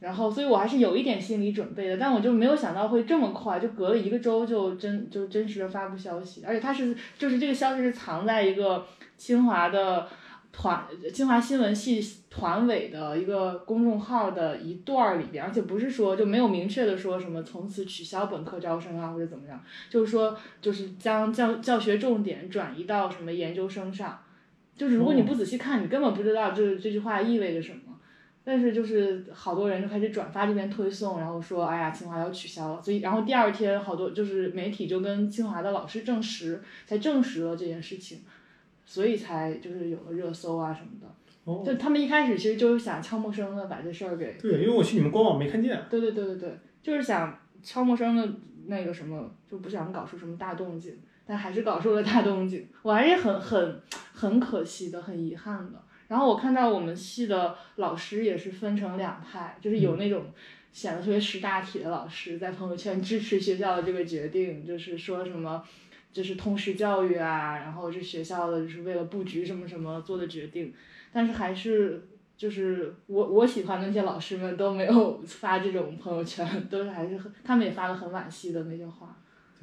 [0.00, 8.86] 然后，所以我还是有一点心理准备的，但我就没有想到会这么快，就隔了一个周就真就真实的发布消息，而且它是就是这个消息是藏在一个
[9.18, 10.08] 清华的
[10.50, 24.18] 团清华新闻系团委的一个公众号的一段儿里边，而且不是说就没有明确的说什么从此取消本科招生啊或者怎么样，就是说就是将教教学重点转移到什么研究生上，
[24.78, 27.89] 就是如果你不仔细看，你根本不知道这这句话意味着什么。
[28.42, 38.20] 但是就是好多人就开始转发这篇推送，然后说哎呀清华要取消了，所以然后第二天好多就是媒体就跟清华的老师证实，才证实了这件事情，
[38.86, 41.06] 所以才就是有了热搜啊什么的。
[41.44, 45.80] 哦，就他们一开始其实就是想悄没声的把这事儿给，对，因为我去你们官网没看见。
[45.88, 48.28] 对对对对对，就是想悄没声的
[48.66, 53.80] 那个什么，就不想搞出什么大动静，但还是搞出了大动静，我还是很很
[54.12, 55.82] 很可惜的，很遗憾的。
[56.10, 60.26] 然后我看到我们系的老师也是分成两派，就是有那种
[60.72, 65.64] 显得特别识大体的老师，在朋友圈支持学校的这个决定，就是说什么。
[66.12, 70.74] 就是通识教育啊，然后这学校的就是为了布局什么什么做的决定，
[71.12, 72.04] 但是还是
[72.36, 79.16] 就是我我喜欢的那些老师们都没有发这种朋友圈，都是还是很他们也发了很惋惜的那些话。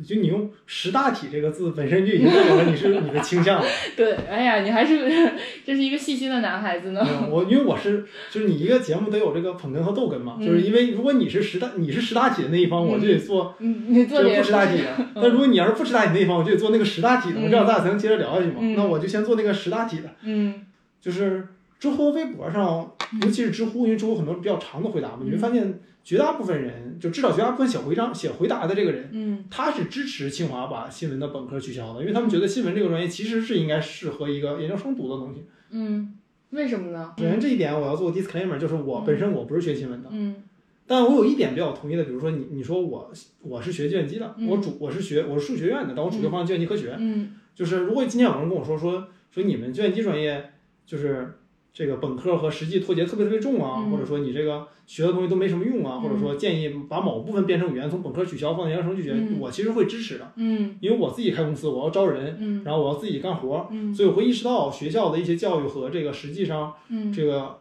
[0.03, 3.65] 就你用“识大体”这个字本身就已经代表了你是 你的倾向了。
[3.95, 5.31] 对，哎呀，你还是
[5.65, 7.01] 这是一个细心的男孩子呢。
[7.03, 14.88] 嗯我因为我是就是你一个节目得有这个捧哏和逗哏嘛，就是因为如果你是识大你是识大体的那一方，我就得做嗯，你做不识大体的。
[15.15, 18.55] 但如果你要是不识大体那一方，我就得做那个识大体的，嗯这样咱俩才能接着聊下去嘛。
[18.60, 18.75] 嗯。
[18.75, 20.53] 那我就先做那个识大体的，嗯。
[20.99, 21.47] 就是
[21.79, 22.91] 知乎、微博上，
[23.23, 29.43] 尤其是知乎，因为知乎很多比较长的回答嘛，你会发现绝大部分人，就至少绝大部分写回章写回答的这个人，嗯。
[29.52, 35.43] 他是支持清华把新闻的本科取消的，因为他们觉得新闻这个专业其实是应该适合一个研究生读的东西。
[35.72, 36.15] 嗯，
[36.52, 37.13] 为什么呢？
[37.17, 40.38] 首先这一点我要做 disclaimer，就是我本身我不是学新闻的，嗯。
[40.86, 44.48] 但我有一点比较同意的，比如说你你说我我是学计算机的，嗯。
[44.48, 46.96] 我主我是学我是数学院的，但我主修方向计算机科学。
[46.98, 47.34] 嗯。
[47.54, 50.52] 就是如果今天有人跟我说说说你们计算机专业
[50.86, 51.34] 就是
[51.73, 59.38] 这个本科和实际脱节特别特别重啊，嗯或者说你这个学的东西都没什么用啊，嗯或者说建议把某部分编程语言从本科取消放在研究生去学，嗯。
[59.39, 60.75] 我其实会支持的，嗯。
[60.82, 62.63] 因为我自己开公司，我要招人，嗯。
[62.63, 63.93] 然后我要自己干活，嗯。
[63.93, 67.13] 所以我会意识到学校的一些教育和这个实际上嗯。
[67.13, 67.60] 这个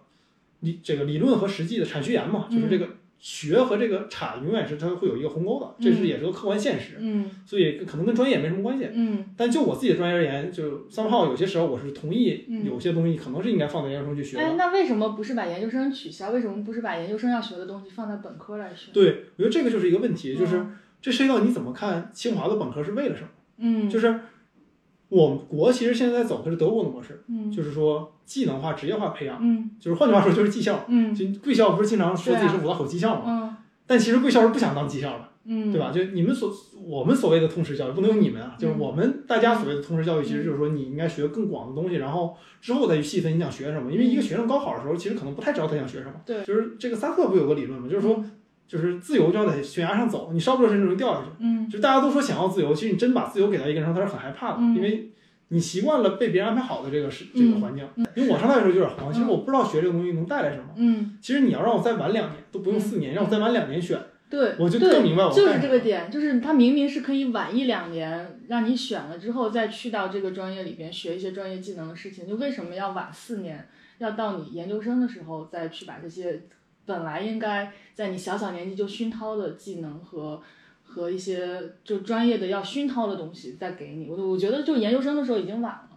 [0.61, 2.89] 理这个理论和实际的产学研嘛，就是这个
[3.29, 8.87] 学和这个产永远是它会有一个鸿沟的，这是也是个客观现实，嗯所以可能跟专业也没什么关系。
[8.93, 14.55] 嗯但就我自己的专业而言，就三号有些时候我是同意嗯有些东西可能是应该放在研究生去学哎，的。
[14.55, 16.31] 那为什么不是把研究生取消？
[16.31, 18.93] 为什么不是把研究生要学的东西放在本科来学？
[18.93, 23.29] 对，我觉得这个就是一个问题，就是嗯这涉及到你怎么看清华的本科是为了什么？
[23.59, 24.21] 嗯就是
[25.09, 30.85] 我们国其实现在在走的是德国的模式，嗯就是说技能化、职业化培养，嗯就是换句话说就是技校。
[30.89, 33.23] 嗯就贵校不是经常说自己是五道口技校嘛？
[33.27, 33.57] 嗯
[33.89, 35.93] 但其实贵校是不想当技校的，嗯，对吧？
[35.93, 36.53] 就你们所
[36.85, 43.93] 我们所谓的通识教育，不能用你们啊，就是嗯我们大家所谓的通识教育，其实就是说你应该学更广的东西，然后之后再去细分你想学什么。
[43.93, 46.15] 因为一个学生高考的时候，其实可能不太知道他想学什么。
[46.27, 47.87] 对就是这个萨特不有个理论吗？
[47.89, 48.25] 就是说，
[48.67, 51.27] 就是自由就要在悬崖上走，你稍不留神就会掉下去。
[51.41, 55.11] 嗯就是大家都说想要自由，其实你真把自由给到一个人，他是很害怕的，嗯因为
[55.49, 57.89] 你习惯了被别人安排好的这个是这个环境。
[58.17, 60.65] 因为我上大学的时候就有点慌，其实我不知道学这个东西能带来什么。
[60.77, 63.99] 嗯，其实你要让我再晚两年，都不用四年，让我再晚两年选，
[64.29, 73.69] 对，我就更明白我就是这个点，就是他明明是可以晚一两年，让你选了之后再去到这个专业里边学一些专业技能的事情，就为什么要晚四年？
[73.99, 76.43] 要到你研究生的时候再去把这些
[76.87, 80.41] 本来应该在你小小年纪就熏陶的技能和
[80.83, 84.09] 和一些就专业的要熏陶的东西再给你。
[84.09, 85.89] 我我觉得就研究生的时候已经晚了。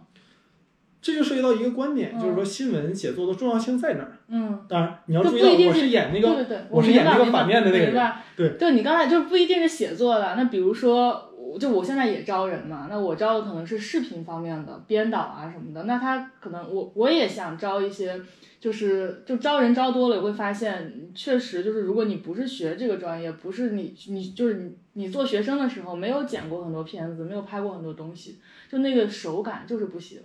[1.02, 4.18] 这就涉及到一个观点，嗯就是说新闻写作的重要性在哪儿？
[4.28, 10.34] 嗯，当然，你要注意到我是是演那个，对对对，我是演那个反面的那个对对，你刚才就不一定是写作的。
[10.36, 15.84] 那比如说，我就我现在也招人嘛，那我招的可能是视频方面的编导啊什么的。
[15.84, 18.20] 那他可能我我也想招一些，
[18.60, 28.38] 就是就招人招多了，也会发现确实就是如果你不是学这个专业，不是你你就是你你做学生的时候没有剪过很多片子，没有拍过很多东西，
[28.70, 30.20] 就那个手感就是不行。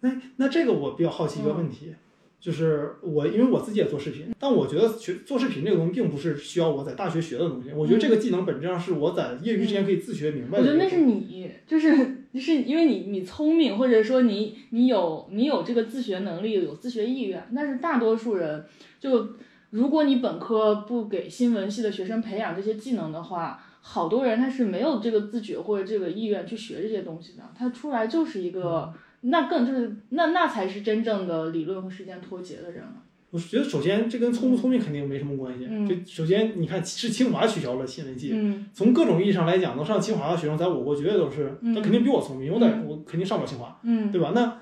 [0.00, 1.96] 那那这个我比较好奇一个问题，嗯
[2.40, 10.58] 就是我因为我自己也做视频，但我觉得学做视频这个东西并不是需要我在大学学的东西，我觉得这个技能本质上是我在业余之间可以自学明白的。
[10.58, 17.46] 我觉得那是你，就是就是因为你你聪明，或者说你你有你有这个自学能力，有自学意愿。
[17.54, 18.64] 但是大多数人，
[18.98, 19.34] 就
[19.68, 28.94] 如果你本科不给新闻系的学生培养这些技能的话，好多人他是没有这个自觉或者这个意愿去学这些东西的，他出来就是一个。
[29.22, 32.94] 那更就是那那才是真正的理论和实践脱节的人了。
[33.30, 35.64] 我觉得首先这跟聪不聪明肯定没什么关系。
[35.70, 43.78] 嗯就首先你看是清华取消了新闻系，嗯从各种意义上来讲，能上清华的学生在我国绝对都是，嗯他肯定比我聪明，我在我肯定上不了清华。
[43.84, 44.32] 嗯对吧？
[44.34, 44.58] 那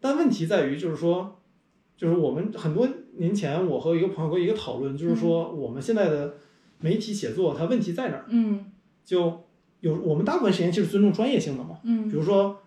[0.00, 1.40] 但问题在于，就是说，
[1.96, 6.34] 就是我们很多年前，我和一个朋友过一个讨论，就是说我们现在的
[6.78, 8.24] 媒体写作它问题在哪儿？
[8.28, 8.66] 嗯
[9.04, 9.44] 就
[9.80, 11.78] 有我们大部分时间其实尊重专业性的嘛。
[11.82, 12.61] 嗯比如说，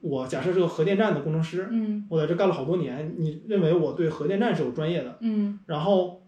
[0.00, 5.18] 我假设是个核电站的工程师，嗯我在这干了好多年，你认为我对核电站是有专业的？
[5.20, 6.22] 嗯然后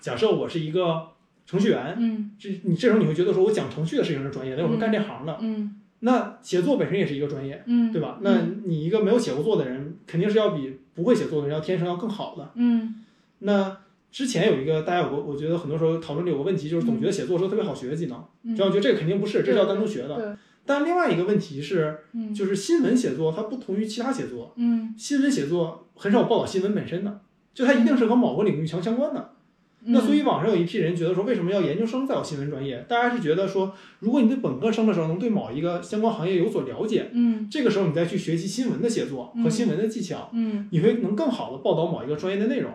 [0.00, 1.08] 假设我是一个
[1.44, 5.36] 程序员，嗯这你这时候你会觉得说我讲程序的事情是专业的，因为我是干这行的。
[5.40, 7.62] 嗯那写作本身也是一个专业。
[7.66, 8.18] 嗯，对吧？
[8.22, 12.52] 那你一个没有写过作的人，肯定是要比不会写作的人要天生要更好的。
[12.54, 12.94] 嗯
[13.40, 13.76] 那
[14.10, 20.38] 之前有一个大家有个，我觉得很多时候讨论里有个问题，就是总觉得写作是个特别好学的技能，嗯只要觉得这个肯定不是，这是要单独学的。
[20.70, 27.20] 对，但另外一个问题是，嗯就是新闻写作它不同于其他写作，嗯，新闻写作很少报道新闻本身的，
[27.52, 29.20] 就它一定是和某个领域强相关的。
[29.20, 29.36] 嗯
[29.82, 32.84] 那所以网上有一批人觉得说，为什么要研究生再有新闻专业？
[32.86, 42.70] 大家是觉得说，如果你对本科生的时候能对某一个相关行业有所了解，嗯这个时候你再去学习新闻的写作和新闻的技巧，嗯你会能更好的报道某一个专业的内容。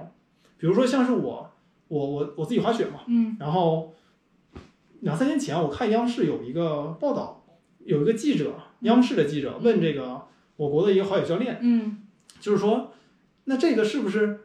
[0.58, 1.52] 比如说像是我，
[1.90, 3.94] 我我我自己滑雪嘛，嗯然后
[5.02, 7.45] 两三年前我看央视有一个报道，
[7.86, 10.22] 有一个记者，央视的记者问这个
[10.58, 12.00] 我国的一个滑雪教练，嗯
[12.42, 12.92] 就是说，
[13.46, 14.42] 那这个是不是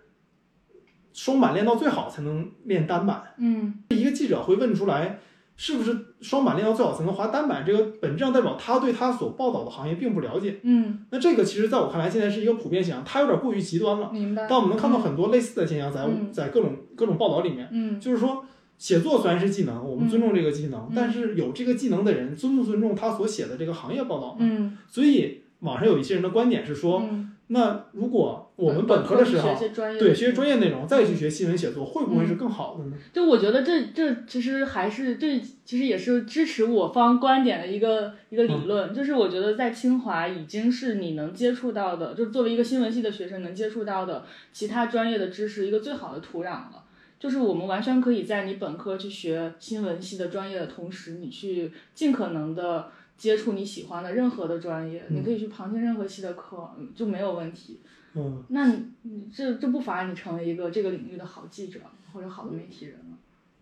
[1.13, 3.35] 双板练到最好才能练单板？
[3.39, 5.19] 嗯一个记者会问出来，
[5.57, 7.65] 是不是双板练到最好才能滑单板？
[7.67, 10.61] 这个本质上代表他对他所报道的行业并不了解。
[10.63, 14.11] 嗯，那这个其实在我看来，现在是一个普遍现象，它有点过于极端了。
[14.13, 14.47] 明白。
[14.49, 18.45] 但我们能看到很多类似的现象在，嗯在各种各种报道里面，嗯就是说，
[18.81, 24.39] 写作虽然是技能，我们尊重这个技能，嗯但是有这个技能的人尊不尊重他所写的这个行业报道呢？
[24.41, 32.97] 嗯所以网上有一些人的观点是说，嗯，那如果我们本科的时候学，些专业对学专业内容，再去学新闻写作，会不会是更好的呢？
[33.13, 46.85] 就我觉得这这其实还是这其实也是支持我方观点的一个一个理论，就是我觉得在清华已经是你能接触到的，就作为一个新闻系的学生能接触到的其他专业的知识一个最好的土壤了。
[47.21, 57.79] 就是我们完全可以在你本科去学新闻系的专业的同时，你去尽可能的接触你喜欢的任何的专业，嗯你可以去旁听任何系的课，嗯就没有问题。
[58.15, 61.79] 嗯，那你你这这不乏你成为一个这个领域的好记者
[62.13, 63.19] 或者好的媒体人了。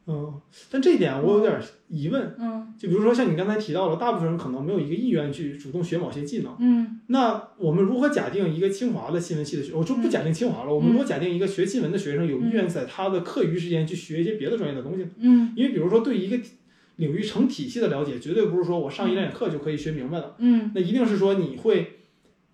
[0.08, 0.40] 嗯，
[0.70, 2.34] 但这一点我有点疑问。
[2.38, 2.74] 嗯。
[2.78, 6.56] 就比如说像你刚才提到了，大部分人可能没有一个意愿去主动学某些技能。
[6.58, 7.00] 嗯。
[7.08, 15.10] 那我们如何假定一个清华的新闻系的学，我就不假定清华了，我们如何假定一个学新闻的学生有意愿在他的课余时间去学一些别的专业的东西呢？
[15.18, 15.52] 嗯。
[15.54, 16.38] 因为比如说对一个
[16.96, 21.98] 领域成体系的了解，绝对不是说我上一两节课就可以学明白的，嗯，那一定是说你会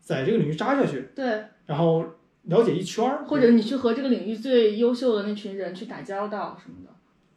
[0.00, 2.04] 在这个领域扎下去，对，然后
[2.42, 6.93] 了解一圈儿，或者你去和这个领域最优秀的那群人去打交道什么的。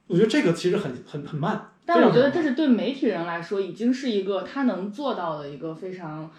[0.07, 6.31] 我觉得这个其实很很很慢，但我觉得这是对媒体人来说，已经是一个他能做到的一个非常、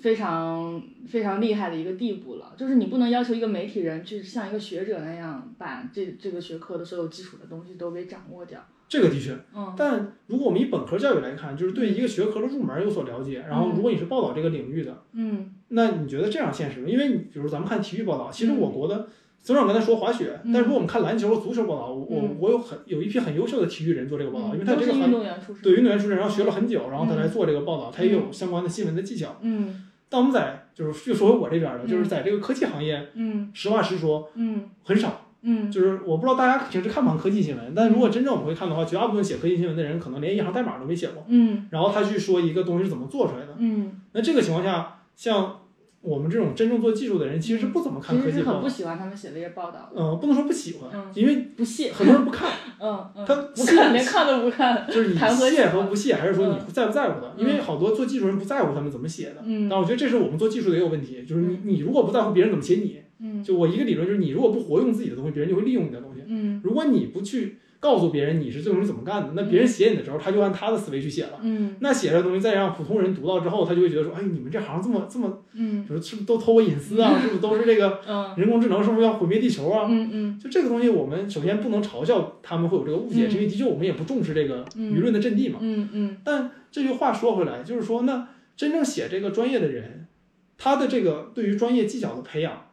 [0.00, 2.54] 非常、非常厉害的一个地步了。
[2.56, 8.64] 就是你不能要求一个媒体人去像一个学者那样，把这这个学科的所有基础的东西都给掌握掉。
[8.88, 9.36] 这个的确。
[9.54, 16.88] 嗯但如果我们以本科教育来看，就是对一个学科的入门有所了解，然后如果你是报道这个领域的，嗯那你觉得这样现实吗？
[16.88, 19.08] 因为你比如咱们看体育报道，其实嗯我国的。
[19.42, 25.62] 虽然我刚才说滑雪，嗯但是如果我们看篮球和足球报道，我我有很有一批很优秀的体育人做这个报道，因为他这个行动员出身。
[25.62, 29.36] 对运动员出身，然后学了很久，然后他来做这个报道，他也有相关的新闻的技巧。
[29.40, 35.24] 嗯但我们在就是又说回我这边的，嗯就是在这个科技行业，嗯实话实说嗯很少。
[35.42, 43.54] 嗯就是我不知道大家平时看不看科技新闻，但如果真正我们会看的话，绝大部分写科技新闻的人可能连一行代码都没写过，嗯然后他去说一个东西是怎么做出来的。
[43.58, 45.57] 嗯，那这个情况下，像
[46.00, 48.68] 我们这种真正做技术的人，其实是不怎么看科技报道。
[48.68, 51.92] 喜欢他们写这些报道，嗯、不能说不喜欢，嗯因为不屑。
[51.92, 54.86] 很多人不看， 嗯嗯，他不看，连看都不看。
[54.86, 57.34] 就是你屑和不屑，还是说你在不在乎的？
[57.36, 59.42] 嗯因为好多做技术人不在乎他们怎么写的。
[59.44, 66.22] 嗯但我觉得这是我们做技术的也有问题，就是你你如果不在乎别人怎么写你，嗯就我一个理论就是你如果不活用自己的东西，别人就会利用你的东西。
[66.26, 71.38] 嗯如果你不去告诉别人你是这东西怎么干的，那别人写你的时候，他就按他的思维去写了。
[71.42, 77.18] 嗯那写这东西再让普通人读到之后，他就会觉得说，哎，你们这行这么这么，嗯就是是不是都偷我隐私啊？
[77.22, 79.86] 是不是都是这个嗯人工智能是不是要毁灭地球啊？
[79.88, 85.58] 嗯嗯就这个东西，我们首先不能嘲笑他们会有这个误解，嗯因为的确我们也不重视这个嗯舆论的阵地嘛。
[85.60, 90.08] 嗯嗯但这句话说回来，就是说，那真正写这个专业的人，
[90.56, 92.72] 他的这个对于专业技巧的培养，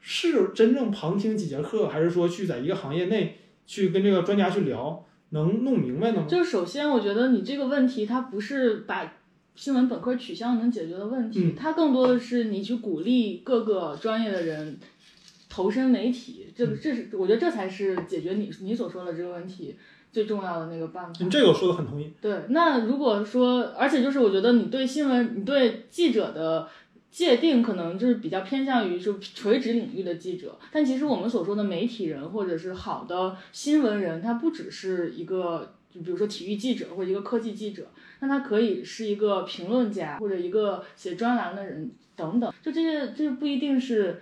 [0.00, 3.36] 是真正旁听几节课，还是说去在一个行业内
[3.68, 6.26] 去跟这个专家去聊，能弄明白呢吗？
[6.26, 9.12] 就是首先，我觉得你这个问题，它不是把
[9.54, 14.78] 新闻本科取消能解决的问题，嗯它更多的是你去鼓励各个专业的人
[15.50, 19.76] 投身媒体，这个这是我觉得这才是解决你你所说的这个问题
[20.10, 21.12] 最重要的那个办法。
[21.20, 22.10] 你，这个我说的很同意。
[22.22, 26.66] 对，那如果说，而且就是我觉得你对新闻，你对记者的
[27.10, 37.88] 界定可能就是比较偏向于就垂直领域的记者，但其实我们所说的媒体人或者是好的新闻人，他不只是一个，就比如说体育记者或者一个科技记者，
[38.20, 44.20] 那他可以是一个评论家或者一个写专栏的人等等，就这些这不一定是，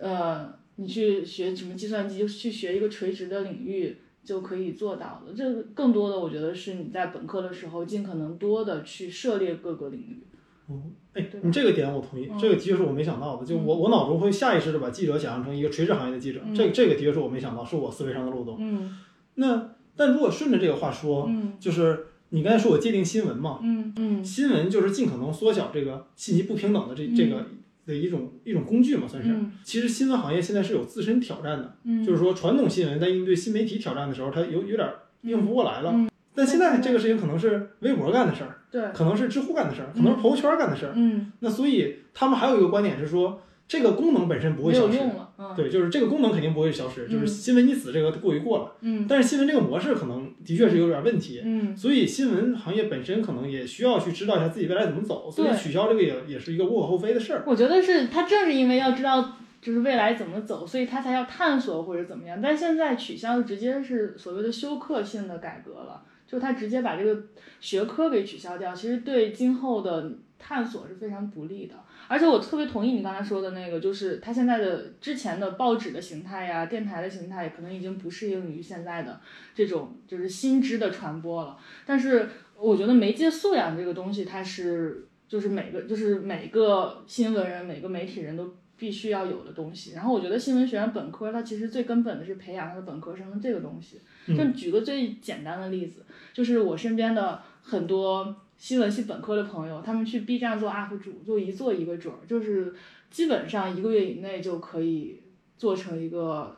[0.00, 3.96] 呃，你去学什么计算机，就去学一个垂直的领域。
[4.24, 5.34] 就可以做到的。
[5.34, 10.22] 这更多的，我觉得是你在本科的时候尽可能多的去涉猎各个领域。
[10.68, 10.80] 哦
[11.14, 13.46] 哎，你这个点我同意，嗯这个的确是我没想到的。
[13.46, 18.56] 就我我脑中会下意识的把记者想象成一个垂直行业的记者，嗯这个这个的确是我没想到，是我思维上的漏洞。
[18.60, 18.96] 嗯
[19.36, 27.46] 那但如果顺着这个话说，嗯就是你刚才说我界定新闻嘛，嗯嗯新闻就是尽可能缩小这个信息不平等的这嗯这个
[27.86, 29.30] 的一种一种工具嘛，算是。
[29.30, 34.88] 嗯其实新闻行业现在是有自身挑战的，嗯，就是说传统新闻在应对新媒体挑战的时候，它有有点
[35.22, 35.92] 应付不过来了。
[35.92, 40.92] 嗯但现在这个事情可能是微博干的事儿，对，可能是知乎干的事儿，可能是朋友圈干的事儿。
[40.94, 44.98] 嗯，那所以他们还有一个观点是说，这个功能本身不会消失。
[44.98, 48.72] 嗯对，就是这个功能肯定不会消失，就是嗯新闻你死这个过于过了。
[48.82, 57.42] 嗯但是新闻这个模式可能的确是有点问题，嗯所以新闻行业本身可能也需要去知道一下自己未来怎么走，所以取消这个也也是一个无可厚非的事儿。
[57.46, 62.38] 我觉得是他正是因为要知道就是未来怎么走，所以他才要探索或者怎么样。
[62.40, 66.02] 但现在取消的直接是所谓的休克性的改革了，
[66.34, 67.22] 就他直接把这个
[67.60, 71.76] 学科给取消掉，其实对今后的探索是非常不利的。
[72.08, 79.20] 而且我特别同意你刚才说的那个，就是他现在的之前的报纸的形态呀、电台的形态，可能已经不适应于现在的
[79.54, 81.56] 这种就是新知的传播了。
[81.86, 89.92] 但是我觉得媒介素养这个东西，它是就是每个就是每个新闻人、每个媒体人都必须要有的东西。
[89.92, 94.00] 然后我觉得新闻学院本科它其实最根本的是培养他的本科生的这个东西。
[94.26, 96.04] 就举个最简单的例子，
[96.34, 102.74] 就是我身边的很多新闻系本科的朋友，他们去 B 站做 UP 主，就一做一个准儿，就是
[103.10, 105.22] 基本上一个月以内就可以
[105.56, 106.56] 做成一个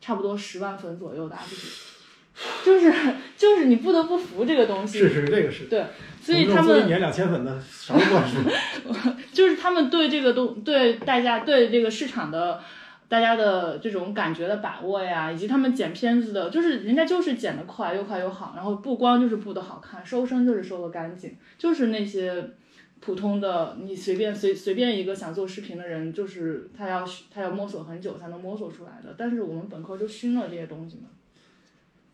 [0.00, 1.66] 差不多十万粉左右的 UP 主。
[2.64, 2.94] 就是
[3.36, 5.64] 就是你不得不服这个东西，是是，这个是。
[5.64, 5.84] 对，
[6.22, 8.36] 所以他们一年两千粉的啥都不管是。
[9.34, 12.62] 就是他们对这个东对大家对这个市场的
[13.08, 22.50] 大家的这种感觉的把握呀，以及他们剪片子的，就是人家就是剪得快，又快又好，然后布光就是布的好看，收声就是收的干净，就是那些
[23.00, 27.02] 普通的你随便随随便一个想做视频的人，就是他要
[27.32, 31.04] 他要摸索很久才能摸索出来的，但是我们本科就熏了这些东西嘛。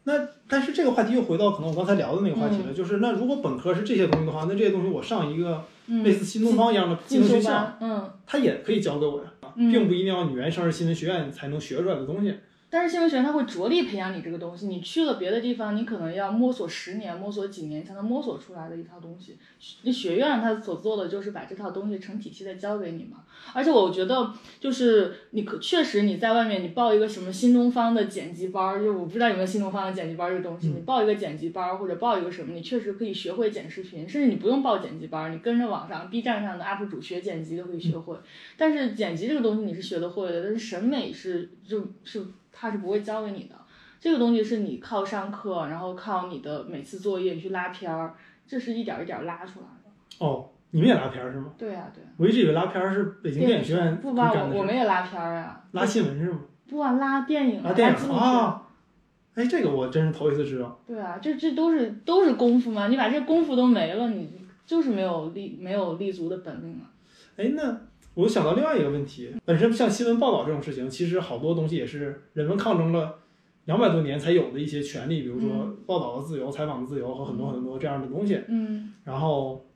[0.06, 0.12] 那
[0.46, 12.34] 但是这个话题又回到可能我刚才聊的那个话题了，嗯就是那如果本科是这些东西的话，那这些东西我上一个嗯类似新东方一样的技进修能学校，班，嗯他也可以教给我呀，嗯并不一定要你原上是新闻学院才能学出来的东西。
[12.74, 19.36] 但是新闻学院它会着力培养你这个东西，你去了别的地方，你可能要摸索十年、摸索几年才能摸索出来的一套东西。
[19.82, 23.18] 那学院它所做的就是把这套东西成体系的教给你嘛。
[23.52, 38.16] 而且我觉得，就是你可确实你在外面你报一个什么新东方的剪辑班儿，就我不知道有没有新东方的剪辑班这个东西，你报一个剪辑班儿或者报一个什么，你确实可以学会剪视频，甚至你不用报剪辑班儿，你跟着网上 B 站上的 UP 主学剪辑都可以学会。
[38.56, 43.54] 但是剪辑这个东西你是学得会的，但是审美是就是他是不会教给你的。
[44.00, 48.14] 这个东西是你靠上课，然后靠你的每次作业去拉片儿，
[48.46, 50.24] 这是一点儿一点儿拉出来的。
[50.24, 51.50] 哦，你们也拉片儿是吗？
[51.56, 55.58] 对呀、对呀、我一直以为拉片儿是北京电影学院不吧，我我们也拉片儿呀。
[55.72, 56.38] 拉新闻是吗？
[56.68, 58.60] 不啊，拉电影啊，拉电影啊。
[59.34, 60.78] 哎，这个我真是头一次知道。
[60.86, 64.30] 对啊，这这都是都是功夫嘛，你把这功夫都没了，你
[64.66, 66.84] 就是没有立没有立足的本领了。
[67.36, 67.80] 哎，那
[68.14, 73.18] 我想到另外一个问题，本身像新闻报道这种事情，其实好多东西也是人们抗争了
[73.64, 78.40] 两百多年才有的一些权利，比如说报道的自由、采访的自由和很多很多这样的东西。
[78.48, 79.66] 嗯然后，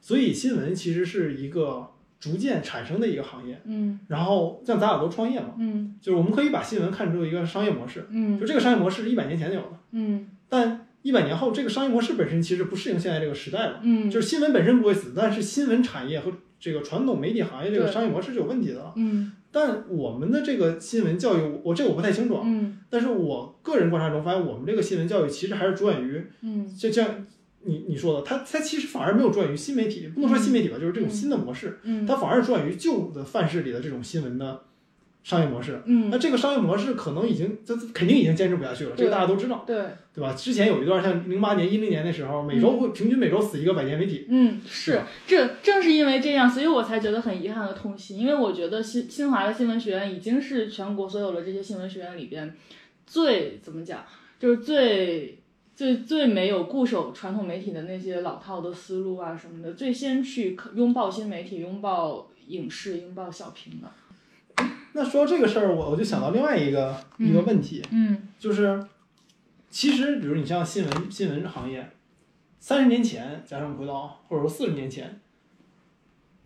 [0.00, 1.88] 所以新闻其实是一个
[2.20, 3.60] 逐渐产生的一个行业。
[3.64, 13.80] 嗯然后像咱俩都创业嘛，嗯就是我们可以把新闻看作一个商业模式，嗯就这个商业模式是一百年前就有的，嗯但一百年后这个商业模式本身其实不适应现在这个时代了。
[13.82, 18.92] 嗯，就是新闻本身不会死，但是新闻产业和这个传统媒体行业这个商业模式是有问题的。
[18.96, 19.32] 嗯。
[19.52, 22.78] 但我们的这个新闻教育，我这个我不太清楚啊，嗯。
[22.90, 26.66] 但是我个人观察中发现，我们这个新闻教育其实还是着眼于，嗯。
[26.76, 27.26] 就像
[27.62, 32.04] 你你说的，它它其实反而没有着眼于新媒体，不能说新媒体吧，就是这种新的模式，嗯。
[32.06, 34.62] 它反而着眼于旧的范式里的这种新闻的
[35.26, 35.82] 商业模式。
[35.86, 39.76] 嗯，那这个商业模式可能已经，这这肯定已经坚持不下去了，这个大家都知道，对，
[40.14, 40.32] 对吧？
[40.32, 52.56] 之前有一段像零八年、一零年的时候，每周会平均每周死一个百年媒体，嗯，是，这正是因为这样，所以我才觉得很遗憾和痛心，因为我觉得新清华的新闻学院已经是全国所有的这些新闻学院里边
[53.04, 54.04] 最怎么讲，
[54.38, 55.40] 就是最
[55.74, 63.90] 最最没有固守传统媒体的那些老套的思路啊什么的，最先去拥抱新媒体、拥抱影视、拥抱小屏的。
[64.96, 68.82] 那说到这个事儿，我我就想到另外一个、一个问题，嗯就是
[69.68, 71.90] 其实比如你像新闻新闻行业，
[72.58, 75.20] 三十年前，假设我们回到或者说四十年前，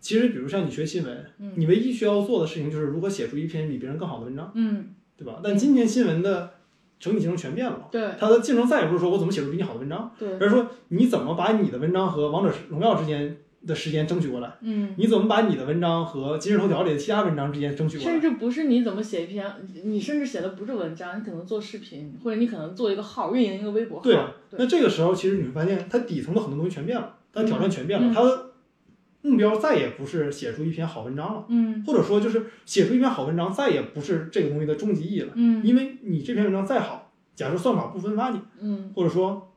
[0.01, 5.39] 其实比如像你学新闻，嗯你唯一需要做的事情就是如何写出一篇比别人更好的文章，嗯，对吧？
[5.41, 6.55] 但今天新闻的
[6.99, 14.93] 整体竞争全变了，对它的竞争再也不是说我怎么写出比你好的文章，对，而是说你怎么把你的文章和王者荣耀之间的时间争取过来，嗯。
[14.97, 18.21] 你怎么把你的文章和今日头条里的其他文章之间争取过来甚。
[18.21, 19.45] 至不是你怎么写一篇，
[19.83, 24.03] 你甚至写的不是文章，你可能做视频，或者你可能做一个号，运营一个微博号。
[24.03, 24.17] 对
[24.51, 28.51] 那这个时候，其实你会发现，它底层的很多东西全变了，它的挑战全变了，嗯它的
[29.23, 35.33] 目标再也不是写出一篇好文章了，嗯或者说就是写出一篇好文章，再也不是这个东西的终极意义了。
[35.35, 39.50] 嗯因为你这篇文章再好，假设算法不分发你，嗯或者说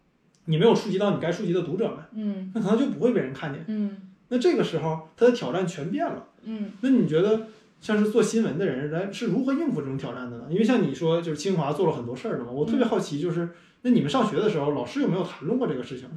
[0.46, 3.64] 你没有触及到你该触及的读者们，嗯那可能就不会被人看见。
[3.68, 3.96] 嗯
[4.28, 6.26] 那这个时候，他的挑战全变了。
[6.44, 7.48] 嗯那你觉得？
[7.80, 10.46] 像是做新闻的人来是如何应付这种挑战的呢？
[10.48, 13.50] 因为像你说，就是清华做了很多事儿的嘛，我特别好奇，就是
[13.82, 16.16] 那你们上学的时候，老师有没有谈论过这个事情呢？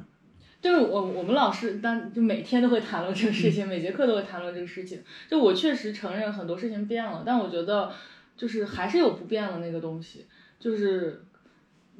[0.62, 5.02] 就是我我们老师当就每天都会谈论这个事情，每节课都会谈论这个事情。
[5.28, 7.92] 就我确实承认很多事情变了，但我觉得
[8.34, 10.24] 就是还是有不变的那个东西，
[10.58, 11.22] 就是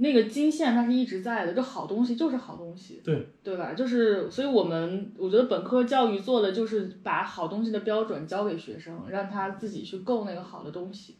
[0.01, 3.75] 那个金线它是一直在的，这好东西就是好东西，对对吧？
[3.75, 11.17] 就是所以我们我觉得本科教育做的就是把好东西的标准交给学生，让他自己去够那个好的东西。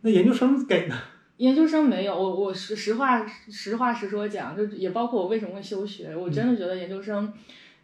[0.00, 0.96] 那研究生给呢？
[1.38, 7.32] 研究生没有，我我实实话实话实说讲，就也包括我为什么会休学，我真的觉得研究生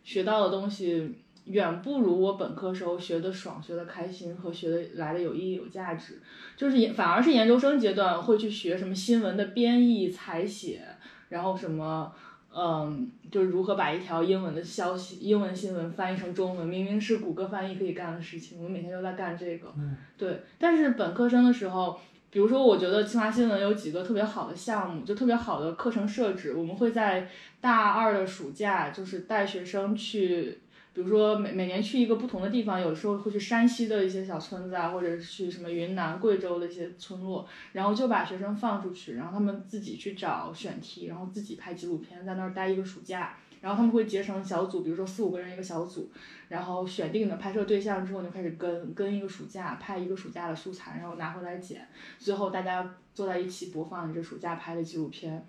[0.03, 1.15] 学到的东西
[1.45, 6.21] 远不如我本科时候学的爽、学的开心和学的来的有意义、有价值。
[6.57, 10.81] 就是研反而是研究生阶段会去学什么新闻的编译、采写，
[11.29, 12.13] 然后什么。
[12.57, 19.75] 嗯，就是如何把一条英文的消息、英文新闻翻译成中文，明明是谷歌翻译可以干的事情，我们每天都在干这个。
[19.77, 21.99] 嗯对，但是本科生的时候，
[22.31, 26.55] 比如说，我觉得清华新闻有几个特别好的项目，就特别好的课程设置。
[26.55, 27.29] 我们会在
[27.61, 30.61] 大二的暑假，就是带学生去，
[30.95, 43.37] 比如说每每年去一个不同的地方，有时候会去山西的一些小村子啊，或者去什么云南、贵州的一些村落，然后就把学生放出去，然后他们自己去找选题，然后自己拍纪录片，在那儿待一个暑假。
[43.61, 46.11] 然后他们会结成小组，比如说四五个人一个小组，
[46.49, 51.89] 然后选定的拍摄对象之后，就开始跟跟一个暑假拍一个暑假的素材，然后拿回来剪，
[52.19, 55.47] 最后大家坐在一起播放你这暑假拍的纪录片。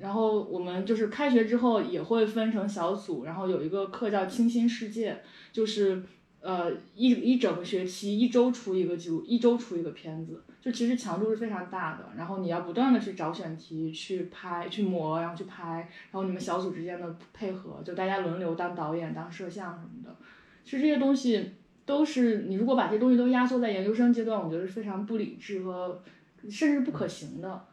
[0.00, 5.20] 然后我们就是开学之后也会分成小组，然后有一个课叫“清新世界”，
[5.52, 6.02] 就是
[6.40, 12.04] 呃一一整个学期一周出一个纪录，一周出一个片子，就其实强度是非常大的。
[12.16, 20.16] 然后你要不断的去找选题，去拍，去磨，然后去拍，然后你们小组之间的配合，就大家轮流当导演、当摄像什么的。
[20.64, 21.52] 其实这些东西
[21.84, 26.02] 都是你如果把这些东西都压缩在研究生阶段，我觉得是非常不理智和
[26.50, 27.64] 甚至不可行的，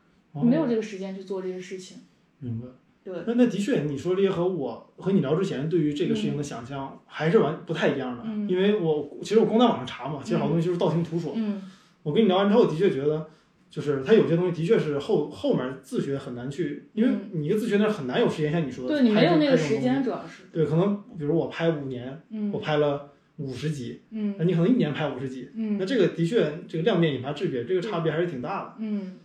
[0.42, 1.98] 没有这个时间去做这些事情。
[2.40, 2.68] 明白。
[3.04, 8.24] 对，那那的确，你说这些和我和你聊之前对于这个事情的想象还是完不太一样的。
[8.26, 11.34] 嗯因为我其实我光在网上查嘛，其实好多东西就是道听途说。
[11.36, 11.62] 嗯
[12.02, 13.28] 我跟你聊完之后，的确觉得，
[13.70, 19.80] 就是他有些东西的确是后后面自学很难去，因为嗯你一个自学那很难有时间像你说的，对你没有那个时。
[19.80, 20.44] 间，主要是。
[20.54, 28.76] 对，可能比如我拍五年，嗯我拍了五十集，嗯那你可能一年拍五十集，嗯那这个的确这个量变引发质变，这个差别还是挺大的。
[28.80, 29.18] 嗯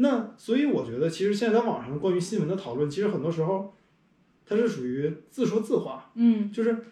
[0.00, 3.74] 那所以我觉得，其实现在在网上关于新闻的讨论，其实很多时候
[4.46, 6.52] 它是属于自说自话，嗯。
[6.52, 6.84] 就是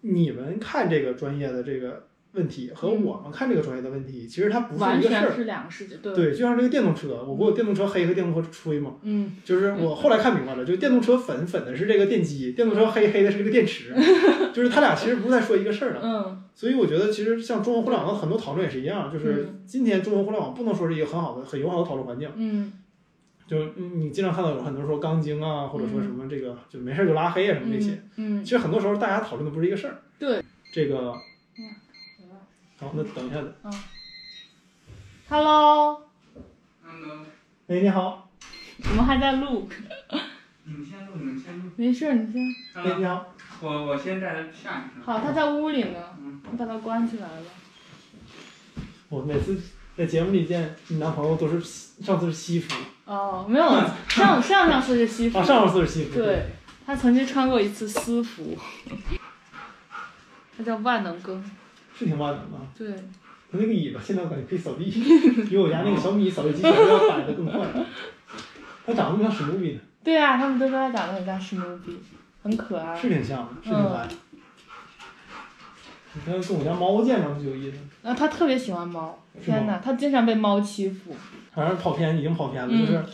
[0.00, 5.32] 你们看这个专业的这个问题和嗯我们看这个专业的问题，其实它不是一个事儿。
[5.32, 5.96] 是两个世界。
[5.96, 6.14] 对。
[6.14, 13.94] 对，就像这个电动车，我不有电动车黑和电动车吹嘛，嗯就是我后来看明白了，就是电动车粉粉的是这个电机，电动车黑黑的是这个电池，
[14.52, 16.00] 就是它俩其实不是在说一个事儿的。
[16.02, 22.28] 嗯所以我觉得其实像中文互联网的很多讨论也是一样，就是今天中文互联网不能说是一个很好的、很友好的讨论环境。
[22.36, 22.72] 嗯
[23.46, 28.00] 就是嗯你经常看到有很多说钢筋啊，或者说什么这个就没事就拉黑啊什么这些。
[28.16, 29.98] 嗯其实很多时候大家讨论的不是一个事儿。
[30.18, 30.42] 对。
[30.72, 31.14] 这个嗯。
[32.82, 33.36] 好，那等一下。
[35.28, 36.02] ，Hello，Hello，
[37.68, 38.28] 哎，你好。
[38.82, 39.68] 我们还在录，
[40.64, 41.70] 你们先录，你们先录。
[41.76, 42.42] 没事，你先。
[42.74, 43.32] 哎，Hello，你好。
[43.60, 45.04] 我我现在下一个。
[45.06, 47.46] 好，他在屋里呢，嗯你把他关起来了。
[49.08, 49.56] 我每次
[49.96, 52.74] 在节目里见你男朋友都是上次是西服
[53.04, 53.64] 哦，没有，
[54.08, 56.16] 上 上上次是西服啊，，上次是西服。
[56.16, 56.46] 对，
[56.84, 58.58] 他曾经穿过一次私服，
[60.58, 61.44] 他叫万能羹，
[62.02, 62.58] 是挺万能的。
[62.76, 62.94] 对，
[63.50, 64.90] 它那个尾巴现在我感觉可以扫地，
[65.48, 67.60] 比我家那个小米扫地机器人要摆的更快。
[68.84, 71.96] 它长得不像史努比呢，对啊，他们都说它长得很像史努比，
[72.42, 72.96] 很可爱。
[72.96, 74.14] 是挺像的，是挺可爱的。
[76.14, 77.78] 你看跟我家猫见着就有意思。
[78.02, 81.14] 然后他特别喜欢猫，天哪，它经常被猫欺负。
[81.54, 83.04] 反正跑偏已经跑偏了，嗯就是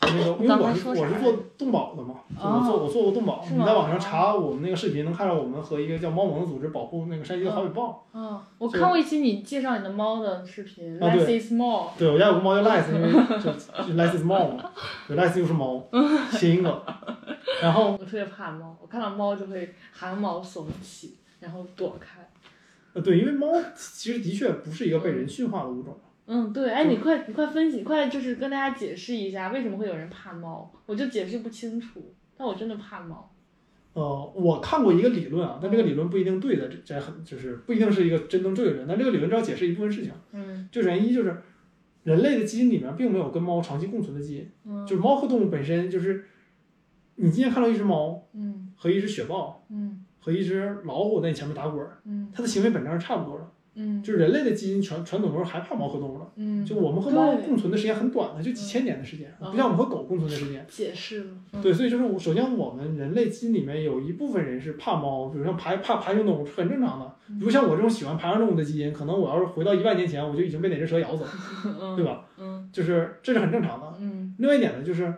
[0.00, 8.06] 那个，因为我是我是做动保的嘛，就我做我做过动保，你在网上查我们那个视频，能看到我们和一个叫猫盟的组织保护那个山西的好尾豹。
[8.12, 11.88] 嗯，我看过一期你介绍你的猫的视频，Less is more。
[11.98, 14.70] 对我家有个猫叫 Less，因为就 Lice is 猫嘛，
[15.08, 15.82] 对，Less 就是猫，
[16.30, 16.82] 谐音梗。
[17.62, 22.28] 然后我特别怕猫，我看到猫就会汗毛耸起，然后躲开。
[22.92, 25.94] 呃对，因为猫其实的确不是一个被人驯化的物种。
[26.26, 33.32] 嗯，对，哎，你快，你快分析，快就是跟大家解释一下为什么会有人怕猫，我就解释不清楚，但我真的怕猫。
[33.92, 38.86] 呃，我看过一个理论啊，但这个理论不一定对的，这这很就是不一定是一个真正对的人。
[38.88, 41.42] 但这个理论只要解释一部分事情，嗯就是原因就是
[42.02, 44.50] 人类的基因里面并没有跟猫长期共存的基因。
[44.64, 46.26] 嗯就是猫和动物本身就是，
[47.14, 53.50] 你今天看到一只猫嗯和一只雪豹嗯和一只老虎在你前面打滚儿，嗯它的行为本质上是差不多的。
[53.78, 56.32] 嗯就是人类的基因传传统中还怕猫和动物了。
[56.36, 60.64] 嗯，就我们和猫共存的时间很短的，就几千年的时间，嗯不像我们和狗共存的时间。
[60.68, 61.30] 解释了。
[61.52, 67.14] 嗯对，所以就是我首先我们人类基因里面有一部分人是怕猫，比如像爬怕爬行动物是很正常的。
[67.38, 71.30] 比如像我这种喜欢爬行动物的基因，可能我要是回到一万年前，我就已经被哪只蛇咬死了，
[71.96, 72.24] 对吧？
[72.38, 73.94] 嗯就是这是很正常的。
[74.00, 75.12] 嗯另外一点呢，就是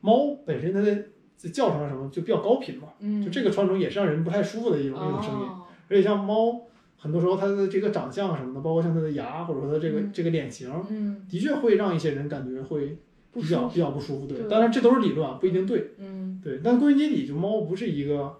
[0.00, 5.40] 猫本身它的叫声什么就比较高频嘛，嗯，就这个传承也是让人不太舒服的一种一种声音。
[5.46, 5.56] 哦
[5.92, 6.60] 而且像猫，
[7.02, 12.98] 很多时候它的这个长相什么的，包括像它的牙或者说它这个嗯这个脸型，嗯的确会让一些人感觉会
[13.32, 14.26] 比较比较不舒服。
[14.26, 15.94] 对，当然这都是理论啊，不一定对。
[15.96, 18.36] 嗯对，但归根结底，就猫不是一个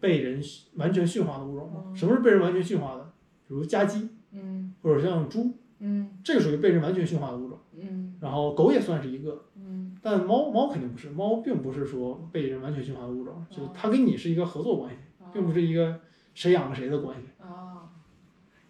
[0.00, 1.84] 被人驯完全驯化的物种嘛。
[1.86, 3.04] 嗯什么是被人完全驯化的？
[3.46, 7.58] 比如家鸡嗯或者像猪，嗯这个属于被人完全驯化的物种。
[7.76, 14.96] 嗯然后狗也算是一个，嗯但猫猫肯定不是，猫并不是说被人完全驯化的物种，就是哦它跟你是一个合作关系，
[15.32, 16.00] 并不是一个
[16.34, 17.28] 谁养了谁的关系。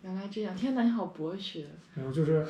[0.04, 0.54] 哦，原来这样！
[0.54, 1.64] 天哪，你好博学，
[1.96, 2.46] 然后就是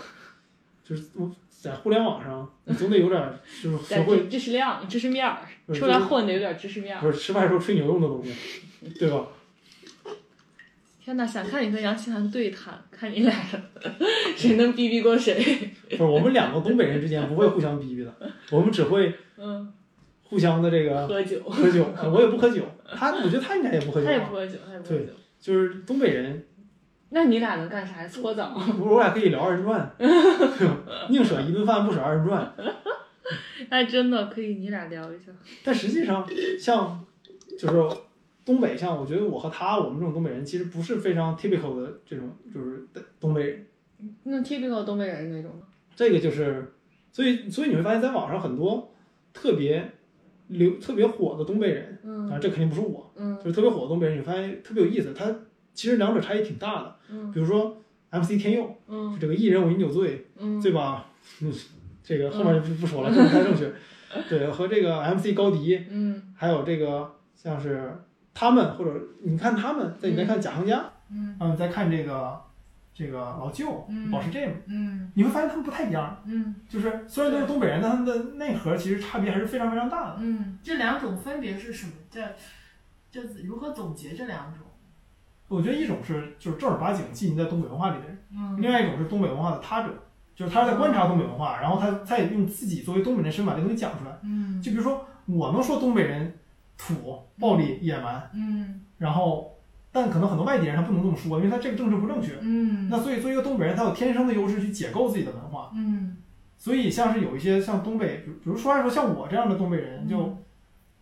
[0.82, 3.32] 就是我在互联网上，你总得有点
[3.62, 5.38] 就是 学会知知识量、知识面儿，
[5.72, 7.00] 出来混的有点知识面儿。
[7.00, 8.34] 不是吃饭时候吹牛用的东西，
[8.98, 9.26] 对吧？
[11.04, 13.32] 天哪，想看你和杨奇涵对谈，看你俩
[14.36, 15.70] 谁能逼逼过谁。
[15.90, 18.12] 不是我们两个东北人之间不会互相逼逼的，
[18.50, 19.70] 我们只会嗯，
[20.22, 21.86] 互相的这个喝酒，喝酒。
[22.10, 22.64] 我也不喝酒，
[22.96, 25.12] 他我觉得他应该也不喝酒吧，他也不喝酒，他也不喝对酒。
[25.38, 26.42] 就是东北人，
[27.14, 28.08] 那你俩能干啥呀？
[28.08, 28.50] 搓澡？
[28.76, 29.88] 不是我俩可以聊二人转？
[31.08, 32.52] 宁舍一顿饭，不舍二人转。
[33.70, 35.30] 那，真的可以，你俩聊一下。
[35.62, 36.26] 但实际上，
[36.58, 37.04] 像
[37.56, 37.96] 就是
[38.44, 42.84] 东北，像我觉得我和他，我们这种东北人，其实不是非常 typical 的这种，就是
[43.20, 43.66] 东北人。
[44.24, 45.66] 那 typical 东北人那种呢。
[45.94, 46.74] 这个就是，
[47.12, 48.92] 所以所以你会发现在网上很多
[49.32, 49.88] 特别
[50.48, 55.32] 流特别火的东北人，嗯当然这肯定不是我，嗯就是特别火的东北人，你发现特别有意思，他
[55.74, 56.96] 其实两者差异挺大的。
[57.10, 57.76] 嗯比如说
[58.10, 61.04] MC 天佑，嗯这个一人我饮酒醉，嗯对吧？
[61.42, 61.52] 嗯，
[62.02, 63.72] 这个后面就不不说了， 这不太正确。
[64.28, 67.92] 对，和这个 MC 高迪，嗯还有这个像是
[68.32, 68.92] 他们，或者
[69.24, 72.40] 你看他们，再你再看贾行家，嗯嗯，再看这个
[72.94, 76.22] 这个老舅嗯保时 Jam，嗯你会发现他们不太一样。
[76.26, 80.18] 嗯就是虽然都是东北人，但他们的内核其实差别还是非常非常大的。
[80.20, 81.92] 嗯，这两种分别是什么？
[82.08, 82.20] 这
[83.10, 84.60] 这如何总结这两种？
[85.54, 89.88] 我觉得一种是就是正儿八经浸淫在东北文化里的人，嗯另外一种是东北文化的他者，
[90.34, 94.18] 就是他在观察东北文化，然后他他也用自己作为东北人身份把这东西讲出来。
[94.22, 96.34] 嗯就比如说我能说东北人
[96.76, 99.52] 土、暴力、野蛮，嗯然后
[99.92, 102.32] 但可能很多外地人他不能这么说，因为他这个政治不正确。
[102.40, 105.70] 嗯那所以作为一个东北人，他有天生的优势去解构自己的文化。
[105.74, 106.16] 嗯
[106.56, 110.36] 所以像是有一些像东北，比如说来说像我这样的东北人，就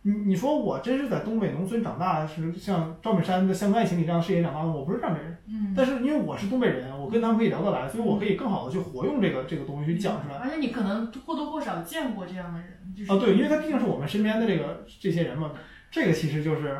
[0.05, 5.37] 你你说我真是在东北农村长大，是像赵本山的《乡村爱情》里这样的视野长大的，我不是这样的人。
[5.47, 10.35] 嗯，但是因为我是东北人，我跟他们可以聊得来，所以我可以更好的去活用这个这个东西去讲出来。
[10.35, 15.51] 而且你可能或多或少见过这样的人，就是啊，对，因为他毕竟是我们身边的这个这些人嘛，
[15.89, 16.77] 这个其实就是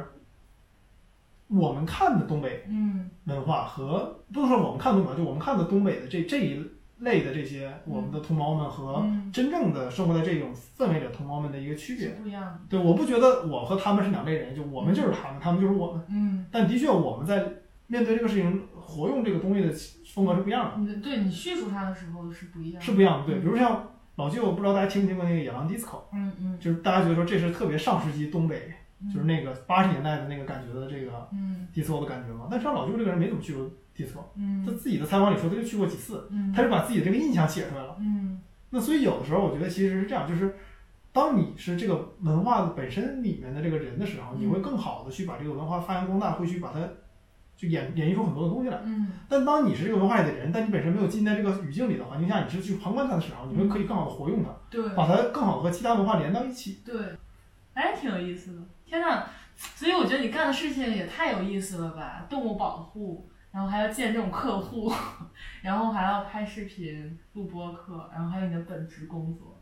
[1.48, 6.62] 我们看的东北嗯文化和不能说我们看东北，就我们看的东北的这这一
[7.04, 12.10] 类的这些我们的同胞们和嗯真正的生活在这种氛围里的同胞们的一个区别。
[12.10, 12.60] 不一样。
[12.70, 16.01] 对，我不觉得我和他们是两类人，就我们就是他们，他们就是我们。
[16.10, 17.45] 嗯，但的确，我们在
[17.88, 19.72] 面对这个事情，活用这个东西的
[20.14, 22.82] 风格是不一样的，对你叙述它的时候是不一样的。
[22.86, 23.28] 是不一样的。
[23.28, 25.82] 对，比如像老舅，不知道大家听没听过那个《野狼 DISCO》，
[26.14, 28.72] 嗯嗯就是大家觉得说这是特别上世纪东北，
[29.12, 32.47] 就是那个八十年代的那个感觉的这个嗯 disco 的感觉嘛。
[32.49, 34.18] 但实际上老舅这个人没怎么去过 disco，
[34.66, 37.96] 他嗯自己的采访里说他就去过几次，嗯他就把自己的这个印象写出来了。
[38.00, 40.56] 嗯那所以有的时候我觉得其实是这样，就是
[41.12, 46.80] 当你是这个文化本身里面的这个人的时候，你会更好的去把这个文化发扬光大，会去把它
[47.56, 48.82] 就演演绎出很多的东西来。
[48.84, 56.82] 嗯但当你是这个文化里的人，但你本身没有浸在这个语境里的环境下，你是去旁观它的时候，你会可以更好的活用它，对把它更好的和其他文化连到一起。
[56.84, 56.96] 对，
[57.76, 58.62] 哎，挺有意思的。
[58.86, 59.24] 天呐，
[59.56, 62.26] 所以我觉得你干的事情也太有意思了吧！
[62.30, 64.91] 动物保护，然后还要见这种客户，
[65.62, 69.56] 然后还要拍视频、录播客，然后还有你的本职工作。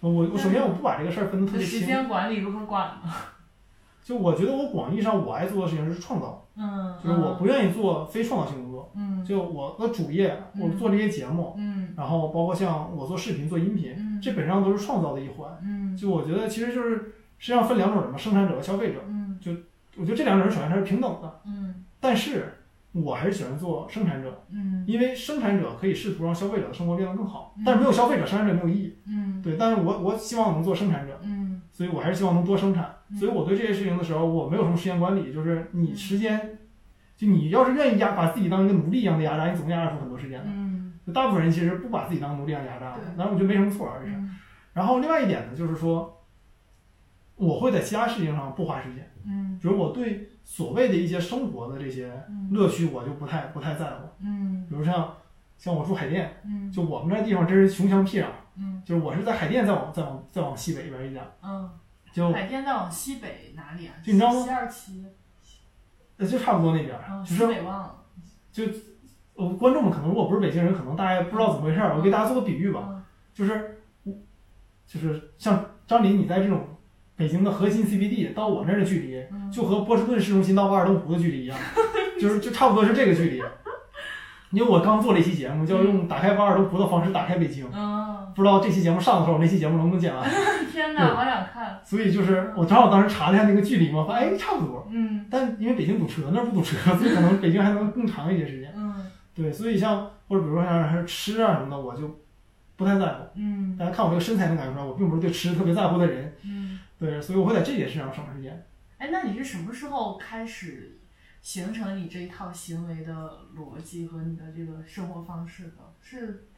[0.00, 3.12] 我我首先我不把这个事儿分得特别清时，间管理如何管呢？
[4.04, 8.90] 就我觉得我广义上我爱做的事情是创造，嗯，就是我不愿意做非创造性工作。
[8.94, 15.50] 嗯就我的主业，嗯我做这些节目，嗯然后包括像我做视频、做音频，嗯这本质上都是创造的一环。
[15.62, 16.96] 嗯就我觉得其实就是
[17.38, 19.00] 实际上分两种人嘛，生产者和消费者。
[19.06, 19.38] 嗯
[19.96, 22.57] 我觉得这两种人首先它是平等的，嗯但是
[23.02, 28.98] 我还是喜欢做生产者，嗯因为生产者可以试图让消费者的生活变得更好嗯，但是没有消费者，生产者没有意义。
[29.06, 32.84] 嗯对，但是我我希望能做生产者，嗯所以我还是希望能多生产。
[33.10, 36.58] 嗯所以我对这些事情的时候，我没有什么时间管理，就是你时间，
[37.16, 40.46] 就你要是愿意压把自己当一个奴隶一样的压榨，你总能压榨出很多时间来。
[40.48, 44.16] 嗯就大部分人其实不把自己当奴隶一样压榨但是我觉得没什么错儿，这是。
[44.16, 44.36] 嗯
[44.74, 46.22] 然后另外一点呢，就是说，
[47.34, 52.48] 我会在其他事情上不花时间，嗯比如我对所谓的一些生活的这些嗯。
[52.50, 54.08] 乐趣，我就不太不太在乎。
[54.20, 54.64] 嗯。
[54.66, 55.14] 比如像
[55.58, 56.72] 像我住海淀，嗯。
[56.72, 58.82] 就我们这地方真是穷乡僻壤，嗯。
[58.82, 61.70] 就是我是在海淀再往再往再往西北边一点，嗯，
[62.14, 63.92] 就海淀再往西北哪里啊？
[64.02, 65.04] 就你知道吗西二旗，
[66.16, 68.04] 呃就差不多那边就是北忘了。
[69.34, 73.04] 呃观众们可能如果不是北京人，可能大家不知道怎么回事儿，我给大家做个比喻吧，嗯。
[73.34, 73.82] 就是
[74.86, 76.66] 就是像张琳你在这种
[77.18, 81.58] 北京的核心 CBD 到我那儿的距离，嗯就和波士顿市中心到瓦尔登湖的距离一样，
[82.18, 83.42] 就是就差不多是这个距离。
[84.50, 90.26] 因为我刚做了一期节目，叫用打开瓦尔登湖的方式打开北京，嗯，不知道这期节目上的时候，那期节目能不能剪完？
[90.72, 91.78] 天哪，好想看。
[91.84, 94.88] 所以就是我正好当时查了一下那个距离嘛，发现哎差不多。
[94.90, 98.72] 嗯但因为北京堵车，那儿不堵车，所以可能北京还能更长一些时间。
[98.74, 98.94] 嗯
[99.34, 102.18] 对，所以像或者比如说像还是吃啊什么的，我就
[102.76, 103.24] 不太在乎。
[103.36, 106.32] 嗯大家看我这个身材能感觉出来，我并不是对吃特别在乎的人。
[106.42, 106.57] 嗯。
[106.98, 108.66] 对，所以我会在这件事上省时间。
[108.98, 110.98] 哎，那你是什么时候开始
[111.40, 115.94] 形成你这一套行为的逻辑和你的这个生活方式的？
[116.00, 116.48] 是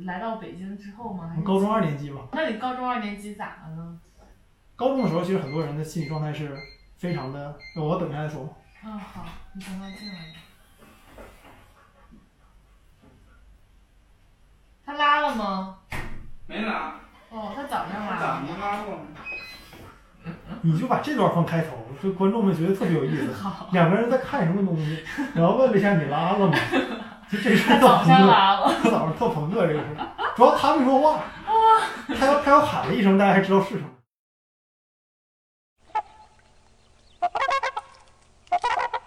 [0.00, 1.28] 来到北京之后吗？
[1.28, 4.00] 还是高中二年级吧，那你高中二年级咋了呢？
[4.76, 6.56] 高中的时候，其实很多人的心理状态是
[6.96, 7.58] 非常的。
[7.74, 8.52] 那我等一下再说吧。
[8.84, 10.38] 嗯，好，你等他进来吧。
[14.86, 15.78] 他拉了吗？
[16.46, 18.42] 没拉，哦，他早上拉咋了。
[18.42, 19.06] 没拉过呢？
[20.62, 21.68] 你就把这段放开头，
[22.02, 23.28] 就观众们觉得特别有意思。
[23.72, 24.98] 两个人在看什么东西，
[25.34, 26.54] 然后问了一下你拉了吗？
[27.30, 30.06] 就这事儿特早朋克，上拉了，早上特朋克这个事儿，
[30.36, 31.20] 主要他没说话，
[32.18, 33.84] 他要他要喊了一声，大家还知道是什么。